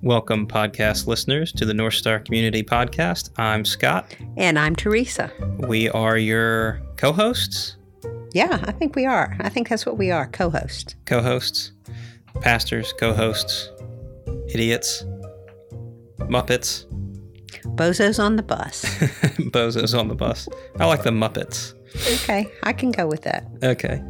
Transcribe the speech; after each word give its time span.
Welcome, 0.00 0.46
podcast 0.46 1.06
listeners, 1.06 1.52
to 1.52 1.66
the 1.66 1.74
North 1.74 1.92
Star 1.92 2.20
Community 2.20 2.62
Podcast. 2.62 3.30
I'm 3.36 3.64
Scott. 3.64 4.16
And 4.36 4.58
I'm 4.58 4.74
Teresa. 4.74 5.30
We 5.58 5.90
are 5.90 6.16
your 6.16 6.80
co 6.96 7.12
hosts. 7.12 7.76
Yeah, 8.32 8.58
I 8.62 8.72
think 8.72 8.96
we 8.96 9.04
are. 9.04 9.36
I 9.40 9.50
think 9.50 9.68
that's 9.68 9.84
what 9.84 9.98
we 9.98 10.10
are 10.10 10.28
co 10.28 10.48
hosts. 10.48 10.94
Co 11.04 11.20
hosts, 11.20 11.72
pastors, 12.40 12.94
co 12.94 13.12
hosts, 13.12 13.70
idiots, 14.48 15.04
Muppets, 16.20 16.86
Bozos 17.78 18.22
on 18.22 18.36
the 18.36 18.42
bus. 18.42 18.84
bozos 19.52 19.98
on 19.98 20.08
the 20.08 20.14
bus. 20.14 20.48
I 20.78 20.86
like 20.86 21.02
the 21.02 21.10
Muppets. 21.10 21.74
okay, 22.22 22.50
I 22.62 22.72
can 22.72 22.90
go 22.90 23.06
with 23.06 23.22
that. 23.22 23.46
Okay. 23.62 24.02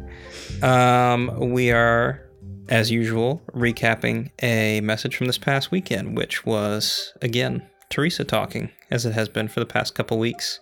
Um, 0.61 1.51
we 1.51 1.71
are 1.71 2.29
as 2.69 2.91
usual, 2.91 3.41
recapping 3.53 4.29
a 4.41 4.81
message 4.81 5.15
from 5.15 5.27
this 5.27 5.37
past 5.37 5.71
weekend, 5.71 6.15
which 6.15 6.45
was, 6.45 7.13
again, 7.21 7.67
Teresa 7.89 8.23
talking, 8.23 8.69
as 8.91 9.05
it 9.05 9.13
has 9.13 9.27
been 9.27 9.47
for 9.47 9.59
the 9.59 9.65
past 9.65 9.95
couple 9.95 10.19
weeks. 10.19 10.59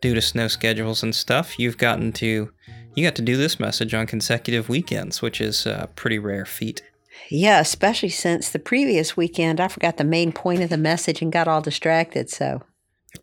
Due 0.00 0.14
to 0.14 0.22
snow 0.22 0.48
schedules 0.48 1.02
and 1.02 1.14
stuff, 1.14 1.58
you've 1.58 1.78
gotten 1.78 2.12
to 2.12 2.50
you 2.94 3.04
got 3.04 3.14
to 3.14 3.22
do 3.22 3.36
this 3.36 3.58
message 3.58 3.94
on 3.94 4.06
consecutive 4.06 4.68
weekends, 4.68 5.22
which 5.22 5.40
is 5.40 5.64
a 5.64 5.88
pretty 5.96 6.18
rare 6.18 6.44
feat. 6.44 6.82
Yeah, 7.30 7.60
especially 7.60 8.10
since 8.10 8.48
the 8.48 8.58
previous 8.58 9.16
weekend 9.16 9.60
I 9.60 9.68
forgot 9.68 9.96
the 9.96 10.04
main 10.04 10.32
point 10.32 10.62
of 10.62 10.70
the 10.70 10.76
message 10.76 11.22
and 11.22 11.32
got 11.32 11.48
all 11.48 11.60
distracted, 11.60 12.30
so 12.30 12.62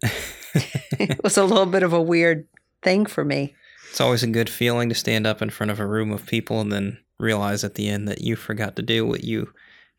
it 0.53 1.23
was 1.23 1.37
a 1.37 1.43
little 1.43 1.65
bit 1.65 1.83
of 1.83 1.93
a 1.93 2.01
weird 2.01 2.47
thing 2.81 3.05
for 3.05 3.23
me. 3.23 3.55
It's 3.89 4.01
always 4.01 4.23
a 4.23 4.27
good 4.27 4.49
feeling 4.49 4.89
to 4.89 4.95
stand 4.95 5.25
up 5.25 5.41
in 5.41 5.49
front 5.49 5.71
of 5.71 5.79
a 5.79 5.87
room 5.87 6.11
of 6.11 6.25
people 6.25 6.61
and 6.61 6.71
then 6.71 6.99
realize 7.17 7.63
at 7.63 7.75
the 7.75 7.89
end 7.89 8.07
that 8.07 8.21
you 8.21 8.35
forgot 8.35 8.75
to 8.75 8.81
do 8.81 9.05
what 9.05 9.23
you 9.23 9.51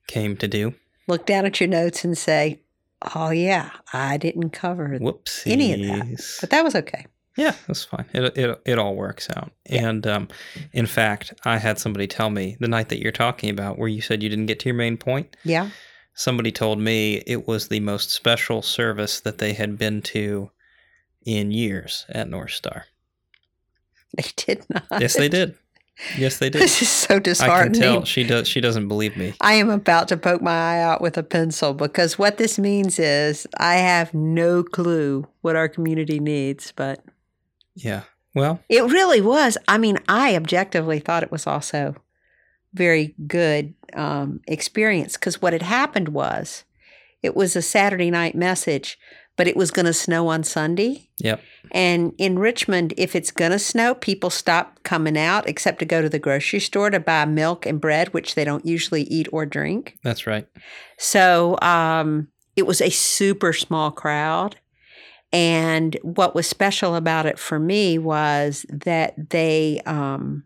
came 0.06 0.36
to 0.36 0.48
do. 0.48 0.74
Look 1.06 1.26
down 1.26 1.44
at 1.44 1.60
your 1.60 1.68
notes 1.68 2.04
and 2.04 2.16
say, 2.16 2.60
"Oh 3.14 3.30
yeah, 3.30 3.70
I 3.92 4.16
didn't 4.16 4.50
cover 4.50 4.96
Whoops, 4.98 5.46
any 5.46 5.72
of 5.72 5.80
that." 5.80 6.38
But 6.40 6.50
that 6.50 6.64
was 6.64 6.74
okay. 6.74 7.06
Yeah, 7.40 7.54
that's 7.66 7.84
fine. 7.84 8.04
It 8.12 8.36
it 8.36 8.60
it 8.66 8.78
all 8.78 8.94
works 8.94 9.30
out. 9.34 9.50
Yeah. 9.64 9.88
And 9.88 10.06
um, 10.06 10.28
in 10.74 10.84
fact, 10.84 11.32
I 11.46 11.56
had 11.56 11.78
somebody 11.78 12.06
tell 12.06 12.28
me 12.28 12.58
the 12.60 12.68
night 12.68 12.90
that 12.90 13.00
you're 13.00 13.12
talking 13.12 13.48
about, 13.48 13.78
where 13.78 13.88
you 13.88 14.02
said 14.02 14.22
you 14.22 14.28
didn't 14.28 14.44
get 14.44 14.60
to 14.60 14.68
your 14.68 14.76
main 14.76 14.98
point. 14.98 15.36
Yeah. 15.42 15.70
Somebody 16.12 16.52
told 16.52 16.80
me 16.80 17.22
it 17.26 17.48
was 17.48 17.68
the 17.68 17.80
most 17.80 18.10
special 18.10 18.60
service 18.60 19.20
that 19.20 19.38
they 19.38 19.54
had 19.54 19.78
been 19.78 20.02
to 20.02 20.50
in 21.24 21.50
years 21.50 22.04
at 22.10 22.28
North 22.28 22.50
Star. 22.50 22.84
They 24.18 24.24
did 24.36 24.66
not. 24.68 25.00
Yes, 25.00 25.14
they 25.14 25.30
did. 25.30 25.54
Yes, 26.18 26.38
they 26.38 26.50
did. 26.50 26.60
This 26.62 26.82
is 26.82 26.88
so 26.90 27.18
disheartening. 27.18 27.82
I 27.82 27.86
can 27.86 27.94
tell 27.94 28.04
she 28.04 28.24
does. 28.24 28.48
She 28.48 28.60
doesn't 28.60 28.88
believe 28.88 29.16
me. 29.16 29.32
I 29.40 29.54
am 29.54 29.70
about 29.70 30.08
to 30.08 30.18
poke 30.18 30.42
my 30.42 30.50
eye 30.50 30.82
out 30.82 31.00
with 31.00 31.16
a 31.16 31.22
pencil 31.22 31.72
because 31.72 32.18
what 32.18 32.36
this 32.36 32.58
means 32.58 32.98
is 32.98 33.46
I 33.56 33.76
have 33.76 34.12
no 34.12 34.62
clue 34.62 35.26
what 35.40 35.56
our 35.56 35.68
community 35.68 36.18
needs. 36.20 36.72
But 36.74 37.02
yeah, 37.84 38.02
well, 38.34 38.60
it 38.68 38.82
really 38.84 39.20
was. 39.20 39.58
I 39.68 39.78
mean, 39.78 39.98
I 40.08 40.36
objectively 40.36 40.98
thought 41.00 41.22
it 41.22 41.32
was 41.32 41.46
also 41.46 41.94
very 42.72 43.14
good 43.26 43.74
um, 43.94 44.40
experience 44.46 45.14
because 45.14 45.42
what 45.42 45.52
had 45.52 45.62
happened 45.62 46.10
was 46.10 46.64
it 47.22 47.34
was 47.34 47.56
a 47.56 47.62
Saturday 47.62 48.10
night 48.10 48.34
message 48.34 48.98
but 49.40 49.48
it 49.48 49.56
was 49.56 49.70
going 49.70 49.86
to 49.86 49.94
snow 49.94 50.28
on 50.28 50.44
Sunday. 50.44 51.08
Yep. 51.16 51.40
And 51.72 52.12
in 52.18 52.38
Richmond, 52.38 52.92
if 52.98 53.16
it's 53.16 53.30
going 53.30 53.52
to 53.52 53.58
snow, 53.58 53.94
people 53.94 54.28
stop 54.28 54.82
coming 54.82 55.16
out 55.16 55.48
except 55.48 55.78
to 55.78 55.86
go 55.86 56.02
to 56.02 56.10
the 56.10 56.18
grocery 56.18 56.60
store 56.60 56.90
to 56.90 57.00
buy 57.00 57.24
milk 57.24 57.64
and 57.64 57.80
bread, 57.80 58.12
which 58.12 58.34
they 58.34 58.44
don't 58.44 58.66
usually 58.66 59.04
eat 59.04 59.28
or 59.32 59.46
drink. 59.46 59.96
That's 60.04 60.26
right. 60.26 60.46
So 60.98 61.58
um, 61.62 62.28
it 62.54 62.66
was 62.66 62.82
a 62.82 62.90
super 62.90 63.54
small 63.54 63.90
crowd. 63.90 64.56
And 65.32 65.96
what 66.02 66.34
was 66.34 66.46
special 66.48 66.96
about 66.96 67.26
it 67.26 67.38
for 67.38 67.58
me 67.58 67.98
was 67.98 68.66
that 68.68 69.30
they 69.30 69.80
um, 69.86 70.44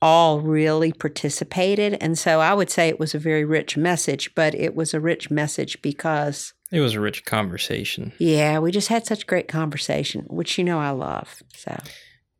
all 0.00 0.40
really 0.40 0.92
participated. 0.92 1.96
And 2.00 2.18
so 2.18 2.40
I 2.40 2.52
would 2.52 2.68
say 2.68 2.88
it 2.88 2.98
was 2.98 3.14
a 3.14 3.20
very 3.20 3.44
rich 3.44 3.76
message, 3.76 4.34
but 4.34 4.54
it 4.54 4.74
was 4.74 4.92
a 4.92 5.00
rich 5.00 5.30
message 5.30 5.80
because 5.80 6.52
it 6.72 6.80
was 6.80 6.94
a 6.94 7.00
rich 7.00 7.24
conversation. 7.24 8.12
Yeah, 8.18 8.58
we 8.58 8.72
just 8.72 8.88
had 8.88 9.06
such 9.06 9.26
great 9.26 9.46
conversation, 9.46 10.24
which 10.28 10.58
you 10.58 10.64
know 10.64 10.80
I 10.80 10.90
love. 10.90 11.42
So 11.54 11.78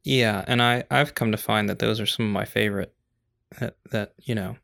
Yeah, 0.03 0.45
and 0.49 0.61
I 0.61 0.85
I've 0.91 1.15
come 1.15 1.31
to 1.31 1.39
find 1.39 1.69
that 1.69 1.79
those 1.79 2.01
are 2.01 2.07
some 2.07 2.27
of 2.27 2.33
my 2.33 2.45
favorite 2.45 2.93
that 3.61 3.77
that, 3.91 4.15
you 4.19 4.35
know, 4.35 4.57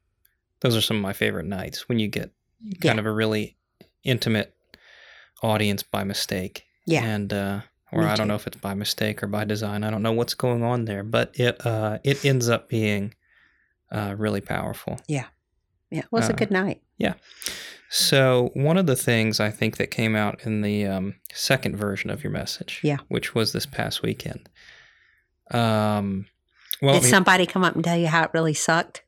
those 0.61 0.77
are 0.77 0.81
some 0.81 0.97
of 0.97 1.03
my 1.03 1.13
favorite 1.13 1.47
nights 1.47 1.89
when 1.89 1.99
you 1.99 2.09
get 2.09 2.33
kind 2.81 2.99
of 2.99 3.07
a 3.07 3.13
really 3.13 3.57
intimate 4.03 4.55
audience 5.43 5.83
by 5.85 6.03
mistake. 6.03 6.65
Yeah. 6.89 7.05
And 7.05 7.33
uh 7.33 7.61
or 7.91 8.03
I 8.03 8.17
don't 8.17 8.29
know 8.29 8.35
if 8.35 8.47
it's 8.47 8.59
by 8.59 8.75
mistake 8.75 9.23
or 9.23 9.29
by 9.29 9.45
design. 9.45 9.83
I 9.83 9.91
don't 9.91 10.03
know 10.03 10.13
what's 10.13 10.35
going 10.35 10.63
on 10.63 10.85
there, 10.85 11.03
but 11.03 11.39
it 11.39 11.65
uh 11.65 11.99
it 12.05 12.25
ends 12.25 12.49
up 12.49 12.69
being 12.69 13.15
uh 13.91 14.15
really 14.19 14.41
powerful. 14.41 14.99
Yeah. 15.07 15.27
Yeah, 15.91 16.01
it 16.01 16.13
was 16.13 16.29
uh, 16.29 16.33
a 16.33 16.37
good 16.37 16.51
night. 16.51 16.83
Yeah. 16.99 17.15
So, 17.91 18.51
one 18.53 18.77
of 18.77 18.87
the 18.87 18.97
things 18.97 19.41
I 19.41 19.51
think 19.51 19.79
that 19.79 19.91
came 19.91 20.15
out 20.15 20.45
in 20.45 20.61
the 20.61 20.87
um, 20.87 21.15
second 21.33 21.77
version 21.77 22.11
of 22.11 22.23
your 22.23 22.31
message, 22.31 22.81
yeah, 22.83 22.99
which 23.09 23.35
was 23.35 23.53
this 23.53 23.65
past 23.65 24.03
weekend. 24.03 24.49
Um, 25.51 26.27
well, 26.83 27.01
did 27.01 27.09
somebody 27.09 27.47
come 27.47 27.65
up 27.65 27.75
and 27.75 27.83
tell 27.83 27.97
you 27.97 28.09
how 28.09 28.25
it 28.25 28.31
really 28.35 28.53
sucked? 28.53 29.03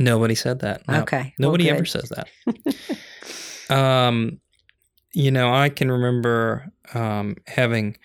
Nobody 0.00 0.34
said 0.34 0.58
that. 0.60 0.86
No. 0.88 1.02
Okay, 1.02 1.34
nobody 1.38 1.66
well, 1.66 1.76
ever 1.76 1.84
says 1.84 2.10
that. 2.10 3.70
um, 3.76 4.40
you 5.16 5.30
know, 5.30 5.50
I 5.50 5.70
can 5.70 5.90
remember 5.90 6.70
um, 6.92 7.36
having 7.46 7.96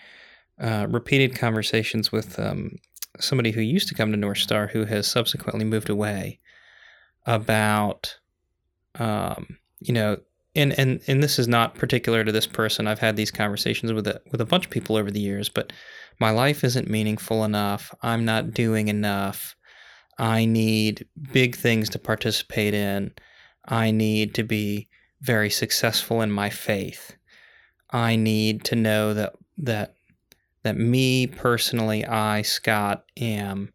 uh, 0.58 0.86
repeated 0.88 1.36
conversations 1.36 2.10
with 2.10 2.38
um, 2.38 2.76
somebody 3.20 3.50
who 3.50 3.60
used 3.60 3.88
to 3.88 3.94
come 3.94 4.10
to 4.12 4.16
North 4.16 4.38
Star, 4.38 4.66
who 4.66 4.86
has 4.86 5.06
subsequently 5.06 5.66
moved 5.66 5.90
away, 5.90 6.40
about 7.26 8.16
um, 8.98 9.58
you 9.80 9.92
know, 9.92 10.16
and 10.54 10.72
and 10.78 11.02
and 11.06 11.22
this 11.22 11.38
is 11.38 11.46
not 11.46 11.74
particular 11.74 12.24
to 12.24 12.32
this 12.32 12.46
person. 12.46 12.86
I've 12.86 12.98
had 12.98 13.16
these 13.16 13.30
conversations 13.30 13.92
with 13.92 14.06
a 14.06 14.22
with 14.30 14.40
a 14.40 14.46
bunch 14.46 14.64
of 14.64 14.70
people 14.70 14.96
over 14.96 15.10
the 15.10 15.20
years, 15.20 15.50
but 15.50 15.70
my 16.18 16.30
life 16.30 16.64
isn't 16.64 16.88
meaningful 16.88 17.44
enough. 17.44 17.94
I'm 18.00 18.24
not 18.24 18.54
doing 18.54 18.88
enough. 18.88 19.54
I 20.16 20.46
need 20.46 21.06
big 21.30 21.56
things 21.56 21.90
to 21.90 21.98
participate 21.98 22.72
in. 22.72 23.12
I 23.66 23.90
need 23.90 24.34
to 24.36 24.44
be 24.44 24.88
very 25.22 25.48
successful 25.48 26.20
in 26.20 26.30
my 26.30 26.50
faith. 26.50 27.16
I 27.90 28.16
need 28.16 28.64
to 28.64 28.76
know 28.76 29.14
that 29.14 29.34
that 29.58 29.94
that 30.62 30.76
me 30.76 31.26
personally, 31.26 32.04
I 32.04 32.42
Scott 32.42 33.04
am 33.16 33.72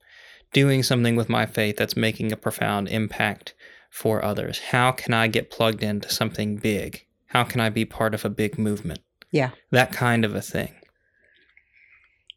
doing 0.53 0.83
something 0.83 1.15
with 1.15 1.29
my 1.29 1.45
faith 1.45 1.77
that's 1.77 1.97
making 1.97 2.31
a 2.31 2.37
profound 2.37 2.87
impact 2.89 3.53
for 3.89 4.23
others? 4.23 4.59
How 4.59 4.91
can 4.91 5.13
I 5.13 5.27
get 5.27 5.51
plugged 5.51 5.83
into 5.83 6.09
something 6.09 6.57
big? 6.57 7.05
How 7.27 7.43
can 7.43 7.59
I 7.59 7.69
be 7.69 7.85
part 7.85 8.13
of 8.13 8.23
a 8.23 8.29
big 8.29 8.57
movement? 8.57 8.99
Yeah. 9.31 9.51
That 9.71 9.91
kind 9.91 10.23
of 10.23 10.35
a 10.35 10.41
thing. 10.41 10.73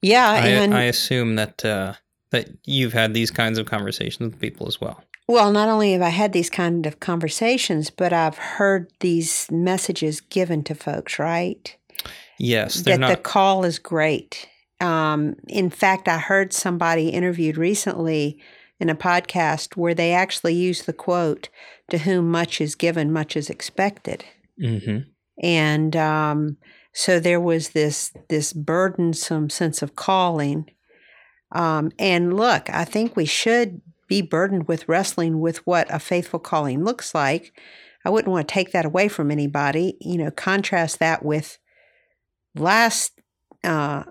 Yeah, 0.02 0.30
I, 0.30 0.48
and 0.48 0.74
I 0.74 0.84
assume 0.84 1.36
that 1.36 1.62
uh, 1.62 1.92
that 2.30 2.48
you've 2.64 2.94
had 2.94 3.12
these 3.12 3.30
kinds 3.30 3.58
of 3.58 3.66
conversations 3.66 4.32
with 4.32 4.40
people 4.40 4.66
as 4.66 4.80
well. 4.80 5.04
Well, 5.30 5.52
not 5.52 5.68
only 5.68 5.92
have 5.92 6.02
I 6.02 6.08
had 6.08 6.32
these 6.32 6.50
kind 6.50 6.84
of 6.86 6.98
conversations, 6.98 7.88
but 7.88 8.12
I've 8.12 8.36
heard 8.36 8.90
these 8.98 9.48
messages 9.48 10.20
given 10.20 10.64
to 10.64 10.74
folks, 10.74 11.20
right? 11.20 11.76
Yes, 12.40 12.80
that 12.80 12.98
not... 12.98 13.10
the 13.10 13.16
call 13.16 13.64
is 13.64 13.78
great. 13.78 14.48
Um, 14.80 15.36
in 15.46 15.70
fact, 15.70 16.08
I 16.08 16.18
heard 16.18 16.52
somebody 16.52 17.10
interviewed 17.10 17.56
recently 17.56 18.40
in 18.80 18.90
a 18.90 18.96
podcast 18.96 19.76
where 19.76 19.94
they 19.94 20.12
actually 20.12 20.54
used 20.54 20.86
the 20.86 20.92
quote, 20.92 21.48
to 21.90 21.98
whom 21.98 22.28
much 22.28 22.60
is 22.60 22.74
given, 22.74 23.12
much 23.12 23.36
is 23.36 23.48
expected. 23.48 24.24
Mm-hmm. 24.60 25.08
And 25.44 25.94
um, 25.94 26.56
so 26.92 27.20
there 27.20 27.40
was 27.40 27.68
this 27.68 28.12
this 28.28 28.52
burdensome 28.52 29.48
sense 29.48 29.80
of 29.80 29.94
calling. 29.94 30.72
Um, 31.52 31.92
and 32.00 32.36
look, 32.36 32.68
I 32.68 32.84
think 32.84 33.14
we 33.14 33.26
should 33.26 33.80
be 34.10 34.20
burdened 34.20 34.66
with 34.66 34.88
wrestling 34.88 35.38
with 35.38 35.64
what 35.64 35.86
a 35.88 36.00
faithful 36.00 36.40
calling 36.40 36.82
looks 36.82 37.14
like. 37.14 37.56
I 38.04 38.10
wouldn't 38.10 38.32
want 38.32 38.48
to 38.48 38.52
take 38.52 38.72
that 38.72 38.84
away 38.84 39.06
from 39.06 39.30
anybody. 39.30 39.96
You 40.00 40.18
know, 40.18 40.32
contrast 40.32 40.98
that 40.98 41.24
with 41.24 41.58
last 42.56 43.20
uh, 43.62 44.02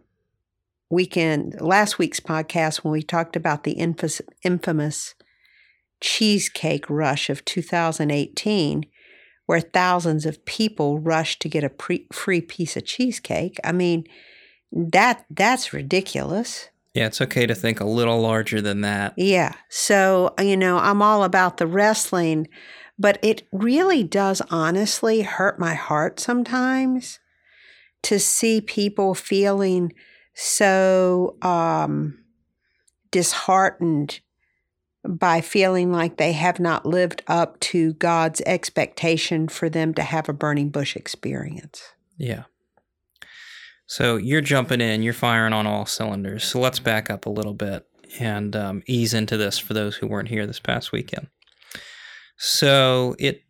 weekend, 0.90 1.60
last 1.60 2.00
week's 2.00 2.22
podcast, 2.22 2.78
when 2.78 2.94
we 2.94 3.04
talked 3.04 3.36
about 3.36 3.66
the 3.66 3.74
infamous 4.44 5.16
cheesecake 6.00 6.90
rush 6.90 7.30
of 7.30 7.44
2018, 7.44 8.86
where 9.48 9.60
thousands 9.60 10.26
of 10.26 10.46
people 10.46 11.00
rushed 11.00 11.42
to 11.42 11.50
get 11.50 11.66
a 11.66 11.70
pre- 11.70 12.08
free 12.14 12.40
piece 12.40 12.78
of 12.78 12.86
cheesecake. 12.86 13.60
I 13.66 13.74
mean, 13.74 14.06
That 14.72 15.26
that's 15.30 15.74
ridiculous. 15.74 16.70
Yeah, 16.94 17.06
it's 17.06 17.22
okay 17.22 17.46
to 17.46 17.56
think 17.56 17.80
a 17.80 17.86
little 17.86 18.20
larger 18.20 18.62
than 18.62 18.82
that. 18.82 19.14
Yeah. 19.16 19.54
So, 19.70 20.34
you 20.40 20.58
know, 20.58 20.78
I'm 20.78 21.02
all 21.02 21.24
about 21.24 21.58
the 21.58 21.68
wrestling, 21.68 22.48
but 22.98 23.20
it 23.22 23.48
really 23.52 24.04
does 24.04 24.42
honestly 24.50 25.22
hurt 25.22 25.60
my 25.60 25.76
heart 25.76 26.20
sometimes 26.20 27.20
to 28.04 28.20
see 28.20 28.62
people 28.62 29.14
feeling 29.14 29.94
so 30.34 31.38
um, 31.42 32.20
disheartened 33.12 34.22
by 35.08 35.42
feeling 35.42 35.92
like 35.92 36.18
they 36.18 36.34
have 36.34 36.60
not 36.60 36.86
lived 36.86 37.24
up 37.28 37.60
to 37.60 37.94
God's 37.94 38.42
expectation 38.46 39.48
for 39.48 39.70
them 39.70 39.94
to 39.94 40.02
have 40.02 40.28
a 40.28 40.34
burning 40.34 40.70
bush 40.70 40.96
experience. 40.96 41.82
Yeah. 42.18 42.44
So 43.90 44.18
you're 44.18 44.42
jumping 44.42 44.82
in, 44.82 45.02
you're 45.02 45.14
firing 45.14 45.52
on 45.52 45.66
all 45.66 45.88
cylinders. 45.88 46.44
So 46.44 46.60
let's 46.60 46.78
back 46.78 47.10
up 47.10 47.26
a 47.26 47.30
little 47.32 47.56
bit 47.56 47.88
and 48.20 48.56
um, 48.56 48.84
ease 48.86 49.16
into 49.16 49.36
this 49.36 49.58
for 49.58 49.74
those 49.74 49.96
who 49.96 50.06
weren't 50.06 50.30
here 50.30 50.46
this 50.46 50.60
past 50.60 50.92
weekend. 50.92 51.26
So 52.38 53.16
it, 53.18 53.42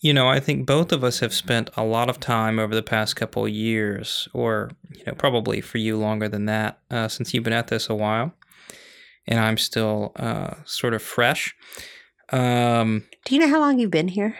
you 0.00 0.12
know, 0.12 0.28
I 0.28 0.40
think 0.40 0.66
both 0.66 0.92
of 0.92 1.02
us 1.04 1.20
have 1.20 1.32
spent 1.32 1.70
a 1.74 1.84
lot 1.84 2.10
of 2.10 2.20
time 2.20 2.58
over 2.58 2.74
the 2.74 2.82
past 2.82 3.16
couple 3.16 3.46
of 3.46 3.50
years, 3.50 4.28
or 4.34 4.72
you 4.94 5.04
know, 5.06 5.14
probably 5.14 5.62
for 5.62 5.78
you 5.78 5.96
longer 5.96 6.28
than 6.28 6.44
that, 6.44 6.80
uh, 6.90 7.08
since 7.08 7.32
you've 7.32 7.44
been 7.44 7.54
at 7.54 7.68
this 7.68 7.88
a 7.88 7.94
while, 7.94 8.34
and 9.26 9.40
I'm 9.40 9.56
still 9.56 10.12
uh, 10.16 10.56
sort 10.66 10.92
of 10.92 11.00
fresh. 11.00 11.56
Um, 12.30 13.06
Do 13.24 13.34
you 13.34 13.40
know 13.40 13.48
how 13.48 13.60
long 13.60 13.78
you've 13.78 13.90
been 13.90 14.08
here? 14.08 14.36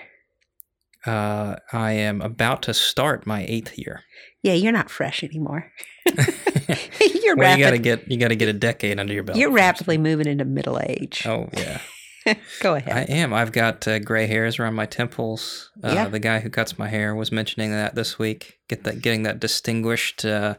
uh, 1.07 1.57
I 1.73 1.93
am 1.93 2.21
about 2.21 2.63
to 2.63 2.75
start 2.75 3.27
my 3.27 3.47
eighth 3.49 3.79
year. 3.79 4.03
Yeah, 4.49 4.55
you're 4.55 4.73
not 4.73 4.91
fresh 4.91 5.23
anymore. 5.23 5.71
you're 6.07 7.37
well, 7.37 7.59
you 7.59 7.63
got 7.63 7.73
to 7.73 7.79
get 7.79 8.11
you 8.11 8.17
got 8.17 8.29
to 8.29 8.37
get 8.37 8.49
a 8.49 8.55
decade 8.55 8.99
under 8.99 9.13
your 9.13 9.23
belt. 9.23 9.37
you're 9.39 9.51
first. 9.51 9.61
rapidly 9.61 9.99
moving 9.99 10.27
into 10.27 10.47
middle 10.47 10.81
age. 10.81 11.27
Oh 11.27 11.49
yeah, 11.53 11.81
Go 12.61 12.75
ahead. 12.75 12.97
I 12.97 13.03
am. 13.13 13.33
I've 13.35 13.53
got 13.53 13.87
uh, 13.87 13.99
gray 13.99 14.27
hairs 14.27 14.59
around 14.59 14.75
my 14.75 14.87
temples. 14.87 15.71
Uh, 15.83 15.93
Yeah. 15.93 16.09
The 16.09 16.19
guy 16.19 16.41
who 16.41 16.51
cuts 16.51 16.79
my 16.79 16.89
hair 16.89 17.15
was 17.15 17.31
mentioning 17.31 17.71
that 17.73 17.95
this 17.95 18.19
week. 18.19 18.59
Get 18.69 18.85
that, 18.85 19.03
getting 19.03 19.23
that 19.25 19.41
distinguished, 19.41 20.25
uh, 20.25 20.57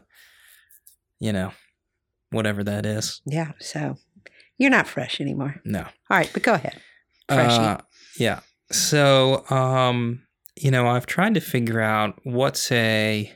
you 1.18 1.32
know, 1.32 1.52
whatever 2.30 2.62
that 2.64 2.86
is. 2.86 3.20
yeah, 3.26 3.52
so 3.60 3.96
you're 4.58 4.70
not 4.70 4.86
fresh 4.86 5.20
anymore. 5.20 5.60
No. 5.64 5.80
All 5.80 6.16
right, 6.16 6.30
but 6.32 6.42
go 6.42 6.54
ahead. 6.54 6.80
Freshy. 7.28 7.56
Uh, 7.58 7.78
yeah. 8.18 8.40
So, 8.70 9.44
um, 9.50 10.22
you 10.56 10.70
know, 10.70 10.86
I've 10.86 11.06
tried 11.06 11.34
to 11.34 11.40
figure 11.40 11.80
out 11.80 12.18
what's 12.24 12.70
a 12.72 13.32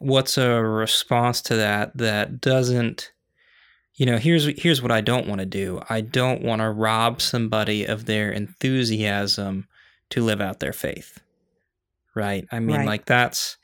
what's 0.00 0.36
a 0.36 0.62
response 0.62 1.40
to 1.42 1.56
that 1.56 1.96
that 1.96 2.40
doesn't 2.40 3.12
you 3.94 4.06
know, 4.06 4.16
here's 4.16 4.46
here's 4.58 4.80
what 4.80 4.90
I 4.90 5.02
don't 5.02 5.26
want 5.26 5.40
to 5.40 5.46
do. 5.46 5.82
I 5.90 6.00
don't 6.00 6.42
want 6.42 6.62
to 6.62 6.70
rob 6.70 7.20
somebody 7.20 7.84
of 7.84 8.06
their 8.06 8.32
enthusiasm 8.32 9.68
to 10.08 10.24
live 10.24 10.40
out 10.40 10.58
their 10.58 10.72
faith. 10.72 11.20
Right? 12.14 12.46
I 12.50 12.60
mean, 12.60 12.78
Right. 12.78 12.86
like 12.86 13.04
that's 13.04 13.58